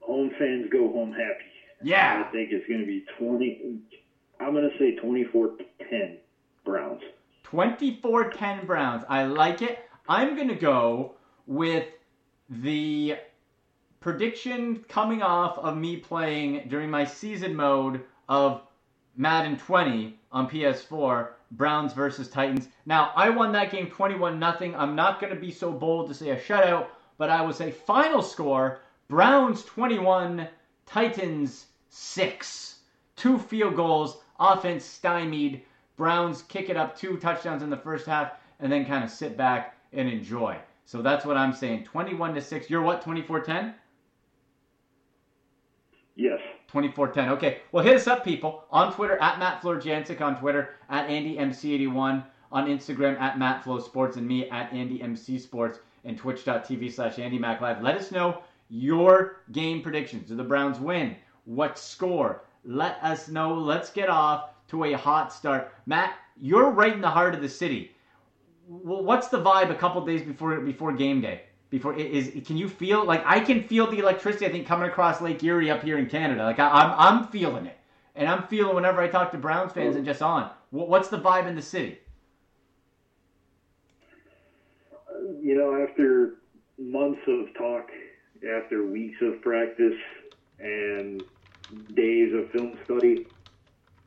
Home 0.00 0.30
fans 0.38 0.66
go 0.70 0.90
home 0.92 1.12
happy. 1.12 1.44
Yeah. 1.82 2.24
I 2.26 2.32
think 2.32 2.50
it's 2.50 2.66
going 2.66 2.80
to 2.80 2.86
be 2.86 3.04
20. 3.18 3.80
I'm 4.40 4.52
going 4.52 4.70
to 4.70 4.78
say 4.78 4.96
24-10 4.96 6.16
Browns. 6.64 7.02
24 7.44 8.30
10 8.30 8.66
Browns. 8.66 9.04
I 9.08 9.24
like 9.24 9.62
it. 9.62 9.78
I'm 10.08 10.36
going 10.36 10.48
to 10.48 10.54
go 10.54 11.14
with 11.46 11.86
the 12.50 13.16
prediction 14.00 14.84
coming 14.88 15.22
off 15.22 15.58
of 15.58 15.76
me 15.76 15.96
playing 15.96 16.68
during 16.68 16.90
my 16.90 17.04
season 17.04 17.54
mode 17.54 18.02
of 18.28 18.62
Madden 19.18 19.56
20 19.58 20.16
on 20.30 20.48
PS4, 20.48 21.30
Browns 21.50 21.92
versus 21.92 22.28
Titans. 22.28 22.68
Now, 22.86 23.10
I 23.16 23.28
won 23.30 23.50
that 23.50 23.72
game 23.72 23.90
21 23.90 24.40
0. 24.40 24.74
I'm 24.78 24.94
not 24.94 25.20
going 25.20 25.34
to 25.34 25.40
be 25.40 25.50
so 25.50 25.72
bold 25.72 26.06
to 26.08 26.14
say 26.14 26.30
a 26.30 26.40
shutout, 26.40 26.86
but 27.18 27.28
I 27.28 27.42
will 27.42 27.52
say 27.52 27.72
final 27.72 28.22
score 28.22 28.78
Browns 29.08 29.64
21, 29.64 30.46
Titans 30.86 31.66
6. 31.88 32.78
Two 33.16 33.38
field 33.38 33.74
goals, 33.74 34.18
offense 34.38 34.84
stymied. 34.84 35.62
Browns 35.96 36.42
kick 36.42 36.70
it 36.70 36.76
up 36.76 36.96
two 36.96 37.16
touchdowns 37.16 37.64
in 37.64 37.70
the 37.70 37.76
first 37.76 38.06
half 38.06 38.34
and 38.60 38.70
then 38.70 38.86
kind 38.86 39.02
of 39.02 39.10
sit 39.10 39.36
back 39.36 39.76
and 39.92 40.08
enjoy. 40.08 40.56
So 40.84 41.02
that's 41.02 41.26
what 41.26 41.36
I'm 41.36 41.52
saying. 41.52 41.84
21 41.84 42.34
to 42.36 42.40
6. 42.40 42.70
You're 42.70 42.82
what, 42.82 43.02
24 43.02 43.40
10? 43.40 43.74
Yes. 46.74 46.94
2410. 46.96 47.28
Okay. 47.30 47.58
Well, 47.72 47.84
hit 47.84 47.96
us 47.96 48.06
up, 48.06 48.24
people, 48.24 48.64
on 48.70 48.92
Twitter 48.92 49.18
at 49.20 49.38
Matt 49.38 49.62
Florjancic, 49.62 50.20
on 50.20 50.38
Twitter 50.38 50.70
at 50.90 51.08
AndyMC81, 51.08 52.24
on 52.52 52.66
Instagram 52.66 53.18
at 53.20 53.38
Matt 53.38 53.64
Flow 53.64 53.78
Sports, 53.78 54.16
and 54.16 54.26
me 54.26 54.48
at 54.50 54.70
AndyMC 54.72 55.40
Sports. 55.40 55.80
and 56.04 56.16
twitch.tv 56.16 56.92
slash 56.92 57.18
Andy 57.18 57.38
Mac 57.38 57.60
Live. 57.60 57.82
Let 57.82 57.96
us 57.96 58.12
know 58.12 58.42
your 58.70 59.42
game 59.52 59.82
predictions. 59.82 60.28
Do 60.28 60.36
the 60.36 60.44
Browns 60.44 60.78
win? 60.78 61.16
What 61.44 61.78
score? 61.78 62.44
Let 62.64 62.98
us 63.02 63.28
know. 63.28 63.54
Let's 63.54 63.90
get 63.90 64.08
off 64.08 64.50
to 64.68 64.84
a 64.84 64.92
hot 64.92 65.32
start. 65.32 65.72
Matt, 65.86 66.14
you're 66.40 66.70
right 66.70 66.92
in 66.92 67.00
the 67.00 67.10
heart 67.10 67.34
of 67.34 67.40
the 67.42 67.48
city. 67.48 67.92
What's 68.66 69.28
the 69.28 69.42
vibe 69.42 69.70
a 69.70 69.74
couple 69.74 70.04
days 70.04 70.22
before 70.22 70.60
before 70.60 70.92
game 70.92 71.20
day? 71.22 71.42
Before 71.70 71.94
is 71.94 72.32
can 72.46 72.56
you 72.56 72.68
feel 72.68 73.04
like 73.04 73.22
I 73.26 73.40
can 73.40 73.62
feel 73.62 73.90
the 73.90 73.98
electricity? 73.98 74.46
I 74.46 74.50
think 74.50 74.66
coming 74.66 74.88
across 74.88 75.20
Lake 75.20 75.42
Erie 75.44 75.70
up 75.70 75.82
here 75.82 75.98
in 75.98 76.06
Canada. 76.06 76.44
Like 76.44 76.58
I, 76.58 76.68
I'm 76.68 76.92
I'm 76.98 77.28
feeling 77.28 77.66
it, 77.66 77.78
and 78.14 78.28
I'm 78.28 78.44
feeling 78.44 78.74
whenever 78.74 79.02
I 79.02 79.08
talk 79.08 79.32
to 79.32 79.38
Browns 79.38 79.72
fans 79.72 79.96
and 79.96 80.04
just 80.04 80.22
on. 80.22 80.50
What's 80.70 81.08
the 81.08 81.18
vibe 81.18 81.46
in 81.46 81.56
the 81.56 81.62
city? 81.62 81.98
You 85.42 85.56
know, 85.56 85.86
after 85.86 86.36
months 86.78 87.20
of 87.26 87.52
talk, 87.54 87.90
after 88.56 88.86
weeks 88.86 89.16
of 89.20 89.42
practice, 89.42 89.96
and 90.60 91.22
days 91.94 92.32
of 92.34 92.50
film 92.50 92.78
study, 92.84 93.26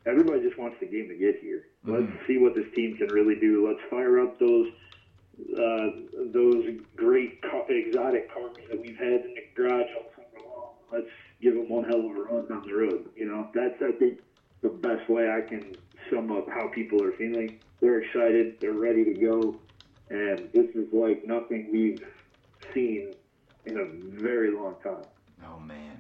everybody 0.05 0.41
just 0.41 0.57
wants 0.57 0.77
the 0.79 0.85
game 0.85 1.07
to 1.09 1.15
get 1.15 1.39
here. 1.41 1.67
Mm-hmm. 1.85 1.93
Let's 1.93 2.27
see 2.27 2.37
what 2.37 2.55
this 2.55 2.65
team 2.75 2.97
can 2.97 3.07
really 3.07 3.35
do. 3.35 3.67
Let's 3.67 3.81
fire 3.89 4.19
up 4.19 4.39
those 4.39 4.67
uh, 5.57 5.87
those 6.33 6.65
great 6.95 7.39
exotic 7.69 8.33
cars 8.33 8.55
that 8.69 8.81
we've 8.81 8.97
had 8.97 9.25
in 9.25 9.35
the 9.35 9.43
garage 9.55 9.87
all 9.97 10.11
summer 10.15 10.47
long. 10.47 10.69
Let's 10.91 11.07
give 11.41 11.55
them 11.55 11.69
one 11.69 11.83
hell 11.83 11.99
of 11.99 12.05
a 12.05 12.21
run 12.21 12.47
down 12.47 12.63
the 12.67 12.73
road. 12.73 13.09
You 13.15 13.25
know, 13.25 13.47
that's 13.53 13.81
I 13.81 13.91
think 13.97 14.19
the 14.61 14.69
best 14.69 15.09
way 15.09 15.29
I 15.29 15.41
can 15.41 15.75
sum 16.09 16.31
up 16.31 16.47
how 16.49 16.67
people 16.67 17.03
are 17.03 17.11
feeling. 17.13 17.59
They're 17.81 18.01
excited. 18.01 18.59
They're 18.59 18.73
ready 18.73 19.03
to 19.05 19.13
go, 19.13 19.55
and 20.09 20.49
this 20.53 20.69
is 20.75 20.87
like 20.93 21.25
nothing 21.25 21.69
we've 21.71 22.03
seen 22.73 23.13
in 23.65 23.77
a 23.77 23.85
very 24.21 24.51
long 24.51 24.75
time. 24.83 25.03
Oh 25.45 25.59
man, 25.59 25.97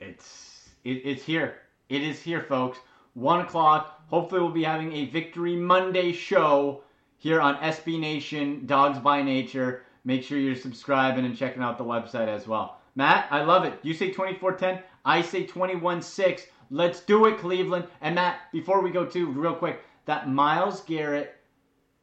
it's 0.00 0.68
it, 0.84 1.02
it's 1.04 1.24
here. 1.24 1.58
It 1.88 2.02
is 2.02 2.20
here, 2.20 2.42
folks. 2.42 2.78
One 3.14 3.40
o'clock. 3.40 4.02
Hopefully, 4.08 4.40
we'll 4.40 4.50
be 4.50 4.64
having 4.64 4.92
a 4.92 5.06
Victory 5.06 5.56
Monday 5.56 6.12
show 6.12 6.82
here 7.18 7.40
on 7.40 7.56
SB 7.56 7.98
Nation, 7.98 8.66
Dawgs 8.66 8.98
by 8.98 9.22
Nature. 9.22 9.82
Make 10.04 10.22
sure 10.22 10.38
you're 10.38 10.54
subscribing 10.54 11.24
and 11.24 11.36
checking 11.36 11.62
out 11.62 11.78
the 11.78 11.84
website 11.84 12.28
as 12.28 12.46
well. 12.46 12.78
Matt, 12.94 13.26
I 13.30 13.42
love 13.42 13.64
it. 13.64 13.78
You 13.82 13.94
say 13.94 14.12
24-10. 14.12 14.82
I 15.04 15.22
say 15.22 15.46
21-6. 15.46 16.42
Let's 16.70 17.00
do 17.00 17.26
it, 17.26 17.38
Cleveland. 17.38 17.86
And 18.00 18.14
Matt, 18.14 18.38
before 18.52 18.80
we 18.80 18.90
go 18.90 19.04
to 19.06 19.26
real 19.32 19.54
quick, 19.54 19.82
that 20.06 20.28
Myles 20.28 20.80
Garrett 20.82 21.36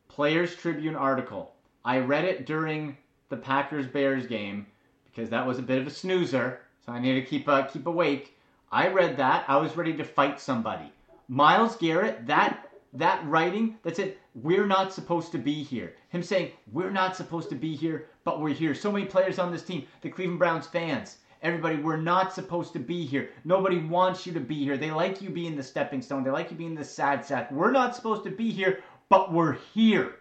Players 0.08 0.56
Tribune 0.56 0.95
article. 0.95 1.56
I 1.84 1.99
read 1.99 2.26
it 2.26 2.45
during 2.45 2.97
the 3.30 3.38
Packers 3.38 3.88
Bears 3.88 4.28
game 4.28 4.67
because 5.06 5.30
that 5.30 5.45
was 5.45 5.58
a 5.58 5.63
bit 5.63 5.80
of 5.80 5.88
a 5.88 5.91
snoozer, 5.91 6.62
so 6.86 6.91
I 6.91 6.99
need 6.99 7.15
to 7.15 7.26
keep 7.26 7.49
uh, 7.49 7.63
keep 7.63 7.88
awake. 7.88 8.38
I 8.71 8.89
read 8.89 9.17
that. 9.17 9.45
I 9.47 9.58
was 9.58 9.76
ready 9.76 9.93
to 9.93 10.04
fight 10.04 10.39
somebody. 10.39 10.91
Myles 11.28 11.76
Garrett, 11.78 12.28
that 12.28 12.69
that 12.93 13.25
writing 13.25 13.77
that 13.84 13.95
said 13.95 14.15
we're 14.36 14.65
not 14.65 14.93
supposed 14.93 15.32
to 15.32 15.38
be 15.38 15.63
here. 15.63 15.95
Him 16.10 16.23
saying 16.23 16.51
we're 16.71 16.91
not 16.91 17.15
supposed 17.15 17.49
to 17.49 17.56
be 17.56 17.75
here, 17.75 18.08
but 18.23 18.39
we're 18.39 18.53
here. 18.53 18.75
So 18.75 18.91
many 18.91 19.06
players 19.06 19.39
on 19.39 19.51
this 19.51 19.63
team, 19.63 19.88
the 20.01 20.10
Cleveland 20.10 20.39
Browns 20.39 20.67
fans, 20.67 21.17
everybody, 21.41 21.77
we're 21.77 21.97
not 21.97 22.34
supposed 22.34 22.73
to 22.73 22.79
be 22.79 23.06
here. 23.06 23.29
Nobody 23.43 23.79
wants 23.79 24.25
you 24.25 24.34
to 24.34 24.39
be 24.39 24.63
here. 24.63 24.77
They 24.77 24.91
like 24.91 25.21
you 25.21 25.29
being 25.29 25.56
the 25.56 25.63
stepping 25.63 26.01
stone. 26.01 26.23
They 26.23 26.32
like 26.32 26.51
you 26.51 26.58
being 26.58 26.75
the 26.75 26.86
sad 26.86 27.25
sack. 27.25 27.51
We're 27.51 27.71
not 27.71 27.95
supposed 27.95 28.23
to 28.23 28.32
be 28.32 28.51
here, 28.51 28.84
but 29.10 29.32
we're 29.34 29.58
here. 29.73 30.15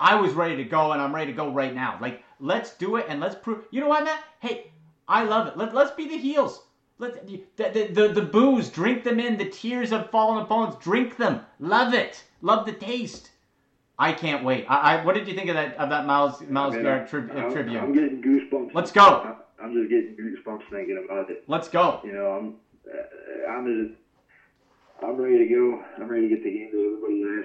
I 0.00 0.16
was 0.16 0.32
ready 0.32 0.56
to 0.56 0.64
go, 0.64 0.92
and 0.92 1.00
I'm 1.00 1.14
ready 1.14 1.30
to 1.30 1.36
go 1.36 1.52
right 1.52 1.74
now. 1.74 1.98
Like, 2.00 2.22
let's 2.40 2.74
do 2.74 2.96
it, 2.96 3.06
and 3.08 3.20
let's 3.20 3.36
prove. 3.36 3.64
You 3.70 3.80
know 3.80 3.88
what, 3.88 4.04
Matt? 4.04 4.24
Hey, 4.40 4.72
I 5.06 5.24
love 5.24 5.46
it. 5.46 5.56
Let, 5.56 5.74
let's 5.74 5.92
be 5.92 6.08
the 6.08 6.18
heels. 6.18 6.63
Let, 6.98 7.26
the, 7.26 7.40
the, 7.56 7.88
the, 7.90 8.08
the 8.08 8.22
booze, 8.22 8.68
drink 8.68 9.02
them 9.02 9.18
in. 9.18 9.36
The 9.36 9.44
tears 9.44 9.92
of 9.92 10.10
fallen 10.10 10.38
opponents, 10.38 10.76
drink 10.76 11.16
them. 11.16 11.40
Love 11.58 11.92
it. 11.92 12.24
Love 12.40 12.64
the 12.64 12.72
taste. 12.72 13.30
I 13.98 14.12
can't 14.12 14.42
wait. 14.42 14.64
I, 14.68 14.76
I 14.76 14.96
what 14.96 15.14
did 15.14 15.28
you 15.28 15.34
think 15.34 15.48
of 15.48 15.54
that 15.54 15.74
of 15.74 15.88
that 15.90 16.04
Myles 16.04 16.40
Myles 16.40 16.74
Garrett 16.74 17.06
tri- 17.06 17.20
I'm, 17.32 17.52
tribute? 17.52 17.80
I'm 17.80 17.92
getting 17.92 18.20
goosebumps. 18.20 18.70
Let's 18.74 18.90
go. 18.90 19.22
I'm 19.62 19.72
just 19.72 19.88
getting 19.88 20.14
goosebumps 20.16 20.62
thinking 20.70 21.00
about 21.04 21.30
it. 21.30 21.42
Let's 21.46 21.68
go. 21.68 22.00
You 22.02 22.12
know, 22.12 22.30
I'm 22.30 22.54
uh, 22.92 23.50
I'm 23.50 23.64
just, 23.64 23.96
I'm 25.02 25.16
ready 25.16 25.38
to 25.38 25.46
go. 25.46 25.80
I'm 25.98 26.08
ready 26.08 26.28
to 26.28 26.28
get 26.28 26.42
the 26.42 26.50
game 26.50 26.70
that 26.72 26.84
everybody 26.84 27.44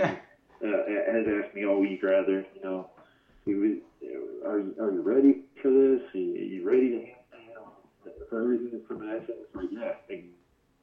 asked 0.00 0.16
uh, 0.64 1.12
has 1.12 1.26
asked 1.28 1.54
me 1.54 1.66
all 1.66 1.78
week. 1.78 2.02
Rather, 2.02 2.44
you 2.54 2.62
know, 2.62 2.86
are 4.46 4.58
you, 4.58 4.74
are 4.80 4.90
you 4.90 5.00
ready 5.02 5.36
for 5.60 5.70
this? 5.70 6.00
Are 6.14 6.18
you, 6.18 6.34
are 6.34 6.44
you 6.44 6.62
ready 6.64 6.90
to 6.90 7.00
for 8.28 8.42
everything 8.42 8.80
from 8.86 9.02
an 9.02 9.10
accent. 9.10 9.38
It's 9.42 9.54
like, 9.54 9.68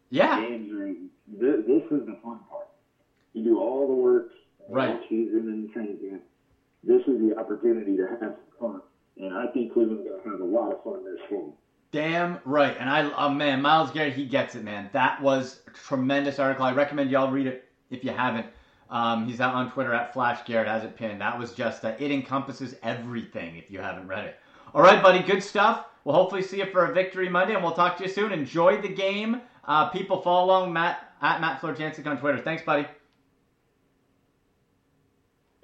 yeah, 0.09 0.39
are 0.39 0.93
this, 1.27 1.65
this 1.65 1.83
is 1.91 2.05
the 2.05 2.17
fun 2.23 2.39
part. 2.49 2.67
You 3.33 3.43
do 3.43 3.59
all 3.59 3.87
the 3.87 3.93
work, 3.93 4.29
right? 4.69 4.99
Season 5.09 5.47
and 5.47 5.73
camp. 5.73 6.21
This 6.83 7.01
is 7.07 7.19
the 7.19 7.35
opportunity 7.37 7.97
to 7.97 8.07
have 8.21 8.35
fun, 8.59 8.81
and 9.17 9.33
I 9.33 9.47
think 9.47 9.73
Cleveland's 9.73 10.03
gonna 10.07 10.31
have 10.31 10.39
a 10.41 10.45
lot 10.45 10.71
of 10.71 10.83
fun 10.83 11.03
this 11.03 11.19
fall. 11.29 11.55
Damn 11.91 12.39
right, 12.45 12.75
and 12.79 12.89
I, 12.89 13.11
oh 13.17 13.29
man, 13.29 13.61
Myles 13.61 13.91
Garrett, 13.91 14.13
he 14.13 14.25
gets 14.25 14.55
it, 14.55 14.63
man. 14.63 14.89
That 14.93 15.21
was 15.21 15.61
a 15.67 15.71
tremendous 15.71 16.39
article. 16.39 16.65
I 16.65 16.73
recommend 16.73 17.09
y'all 17.09 17.31
read 17.31 17.47
it 17.47 17.65
if 17.89 18.03
you 18.03 18.11
haven't. 18.11 18.47
Um, 18.89 19.25
he's 19.25 19.41
out 19.41 19.55
on 19.55 19.71
Twitter 19.71 19.91
at 19.93 20.13
Flash 20.13 20.43
Garrett, 20.45 20.67
has 20.67 20.83
it 20.83 20.95
pinned. 20.95 21.21
That 21.21 21.39
was 21.39 21.53
just, 21.53 21.83
uh, 21.83 21.93
it 21.97 22.11
encompasses 22.11 22.75
everything 22.83 23.57
if 23.57 23.71
you 23.71 23.79
haven't 23.79 24.07
read 24.07 24.25
it. 24.25 24.35
All 24.75 24.83
right, 24.83 25.01
buddy, 25.01 25.19
good 25.23 25.41
stuff. 25.41 25.85
We'll 26.03 26.15
hopefully 26.15 26.41
see 26.41 26.57
you 26.57 26.65
for 26.65 26.85
a 26.85 26.93
victory 26.93 27.29
Monday, 27.29 27.53
and 27.53 27.63
we'll 27.63 27.73
talk 27.73 27.97
to 27.97 28.03
you 28.03 28.09
soon. 28.09 28.31
Enjoy 28.31 28.81
the 28.81 28.89
game. 28.89 29.41
Uh, 29.65 29.89
people 29.89 30.21
follow 30.21 30.45
along 30.45 30.73
Matt 30.73 31.13
at 31.21 31.39
Matt 31.39 31.61
Florjancic 31.61 32.05
on 32.05 32.19
Twitter. 32.19 32.39
Thanks, 32.39 32.63
buddy. 32.63 32.85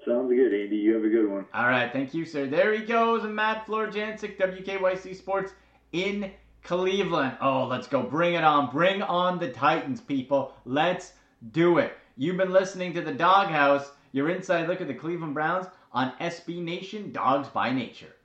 Sounds 0.06 0.32
good, 0.34 0.54
Andy. 0.54 0.78
You 0.78 0.96
have 0.96 1.04
a 1.04 1.10
good 1.10 1.30
one. 1.30 1.46
All 1.54 1.68
right, 1.68 1.92
thank 1.92 2.14
you, 2.14 2.26
sir. 2.26 2.48
There 2.48 2.74
he 2.74 2.86
goes, 2.86 3.24
Matt 3.24 3.68
Florjancic, 3.68 4.38
WKYC 4.38 5.16
Sports 5.16 5.52
in 5.92 6.32
Cleveland. 6.64 7.38
Oh, 7.42 7.66
let's 7.66 7.88
go. 7.88 8.02
Bring 8.04 8.36
it 8.36 8.44
on. 8.44 8.72
Bring 8.72 9.02
on 9.02 9.40
the 9.40 9.50
Titans, 9.50 10.00
people. 10.00 10.54
Let's 10.66 11.14
do 11.52 11.80
it. 11.80 11.98
You've 12.16 12.38
been 12.38 12.54
listening 12.54 12.94
to 12.94 13.02
the 13.02 13.14
Dawg 13.14 13.48
House, 13.50 13.92
your 14.14 14.30
inside 14.30 14.68
look 14.68 14.82
at 14.82 14.88
the 14.88 14.94
Cleveland 14.94 15.34
Browns 15.34 15.68
on 15.92 16.14
SB 16.20 16.62
Nation 16.62 17.12
Dawgs 17.12 17.50
by 17.50 17.72
Nature. 17.72 18.16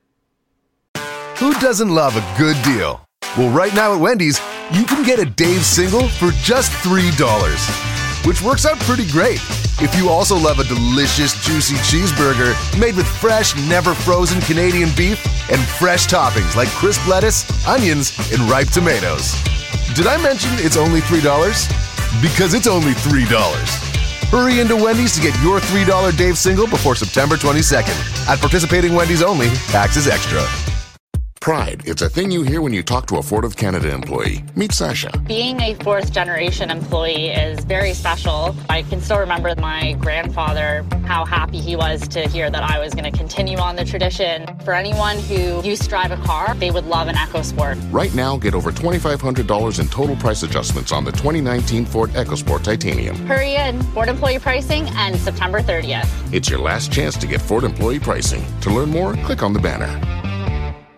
Doesn't 1.64 1.88
love 1.88 2.14
a 2.14 2.38
good 2.38 2.62
deal? 2.62 3.00
Well, 3.38 3.48
right 3.48 3.74
now 3.74 3.94
at 3.94 3.98
Wendy's, 3.98 4.38
you 4.70 4.84
can 4.84 5.02
get 5.02 5.18
a 5.18 5.24
Dave 5.24 5.64
single 5.64 6.08
for 6.08 6.30
just 6.42 6.70
$3, 6.84 8.26
which 8.26 8.42
works 8.42 8.66
out 8.66 8.78
pretty 8.80 9.10
great. 9.10 9.40
If 9.80 9.96
you 9.96 10.10
also 10.10 10.36
love 10.36 10.58
a 10.58 10.64
delicious, 10.64 11.32
juicy 11.42 11.76
cheeseburger 11.76 12.52
made 12.78 12.94
with 12.96 13.06
fresh, 13.06 13.56
never 13.66 13.94
frozen 13.94 14.42
Canadian 14.42 14.90
beef 14.94 15.24
and 15.50 15.58
fresh 15.58 16.06
toppings 16.06 16.54
like 16.54 16.68
crisp 16.68 17.08
lettuce, 17.08 17.48
onions, 17.66 18.12
and 18.30 18.42
ripe 18.42 18.68
tomatoes. 18.68 19.32
Did 19.94 20.06
I 20.06 20.20
mention 20.22 20.50
it's 20.56 20.76
only 20.76 21.00
$3? 21.00 21.24
Because 22.20 22.52
it's 22.52 22.66
only 22.66 22.92
$3. 22.92 23.24
Hurry 24.28 24.60
into 24.60 24.76
Wendy's 24.76 25.14
to 25.14 25.22
get 25.22 25.34
your 25.42 25.60
$3 25.60 26.14
Dave 26.18 26.36
single 26.36 26.66
before 26.66 26.94
September 26.94 27.36
22nd. 27.36 28.28
At 28.28 28.38
participating 28.40 28.92
Wendy's 28.92 29.22
only, 29.22 29.48
taxes 29.72 30.06
extra. 30.08 30.44
Pride. 31.44 31.82
It's 31.84 32.00
a 32.00 32.08
thing 32.08 32.30
you 32.30 32.42
hear 32.42 32.62
when 32.62 32.72
you 32.72 32.82
talk 32.82 33.06
to 33.08 33.18
a 33.18 33.22
Ford 33.22 33.44
of 33.44 33.54
Canada 33.54 33.92
employee. 33.92 34.42
Meet 34.56 34.72
Sasha. 34.72 35.10
Being 35.26 35.60
a 35.60 35.74
fourth 35.74 36.10
generation 36.10 36.70
employee 36.70 37.28
is 37.28 37.62
very 37.66 37.92
special. 37.92 38.56
I 38.70 38.80
can 38.80 39.02
still 39.02 39.18
remember 39.18 39.54
my 39.58 39.92
grandfather, 40.00 40.86
how 41.04 41.26
happy 41.26 41.60
he 41.60 41.76
was 41.76 42.08
to 42.08 42.26
hear 42.26 42.48
that 42.48 42.62
I 42.62 42.78
was 42.78 42.94
going 42.94 43.12
to 43.12 43.14
continue 43.14 43.58
on 43.58 43.76
the 43.76 43.84
tradition. 43.84 44.46
For 44.64 44.72
anyone 44.72 45.18
who 45.18 45.62
used 45.62 45.82
to 45.82 45.88
drive 45.90 46.12
a 46.12 46.16
car, 46.24 46.54
they 46.54 46.70
would 46.70 46.86
love 46.86 47.08
an 47.08 47.14
EcoSport. 47.14 47.92
Right 47.92 48.14
now, 48.14 48.38
get 48.38 48.54
over 48.54 48.72
$2,500 48.72 49.80
in 49.80 49.88
total 49.88 50.16
price 50.16 50.44
adjustments 50.44 50.92
on 50.92 51.04
the 51.04 51.12
2019 51.12 51.84
Ford 51.84 52.08
EcoSport 52.12 52.62
Titanium. 52.62 53.16
Hurry 53.26 53.56
in. 53.56 53.82
Ford 53.92 54.08
employee 54.08 54.38
pricing 54.38 54.88
ends 54.96 55.20
September 55.20 55.60
30th. 55.60 56.08
It's 56.32 56.48
your 56.48 56.60
last 56.60 56.90
chance 56.90 57.18
to 57.18 57.26
get 57.26 57.42
Ford 57.42 57.64
employee 57.64 58.00
pricing. 58.00 58.42
To 58.62 58.70
learn 58.70 58.88
more, 58.88 59.12
click 59.26 59.42
on 59.42 59.52
the 59.52 59.60
banner. 59.60 60.23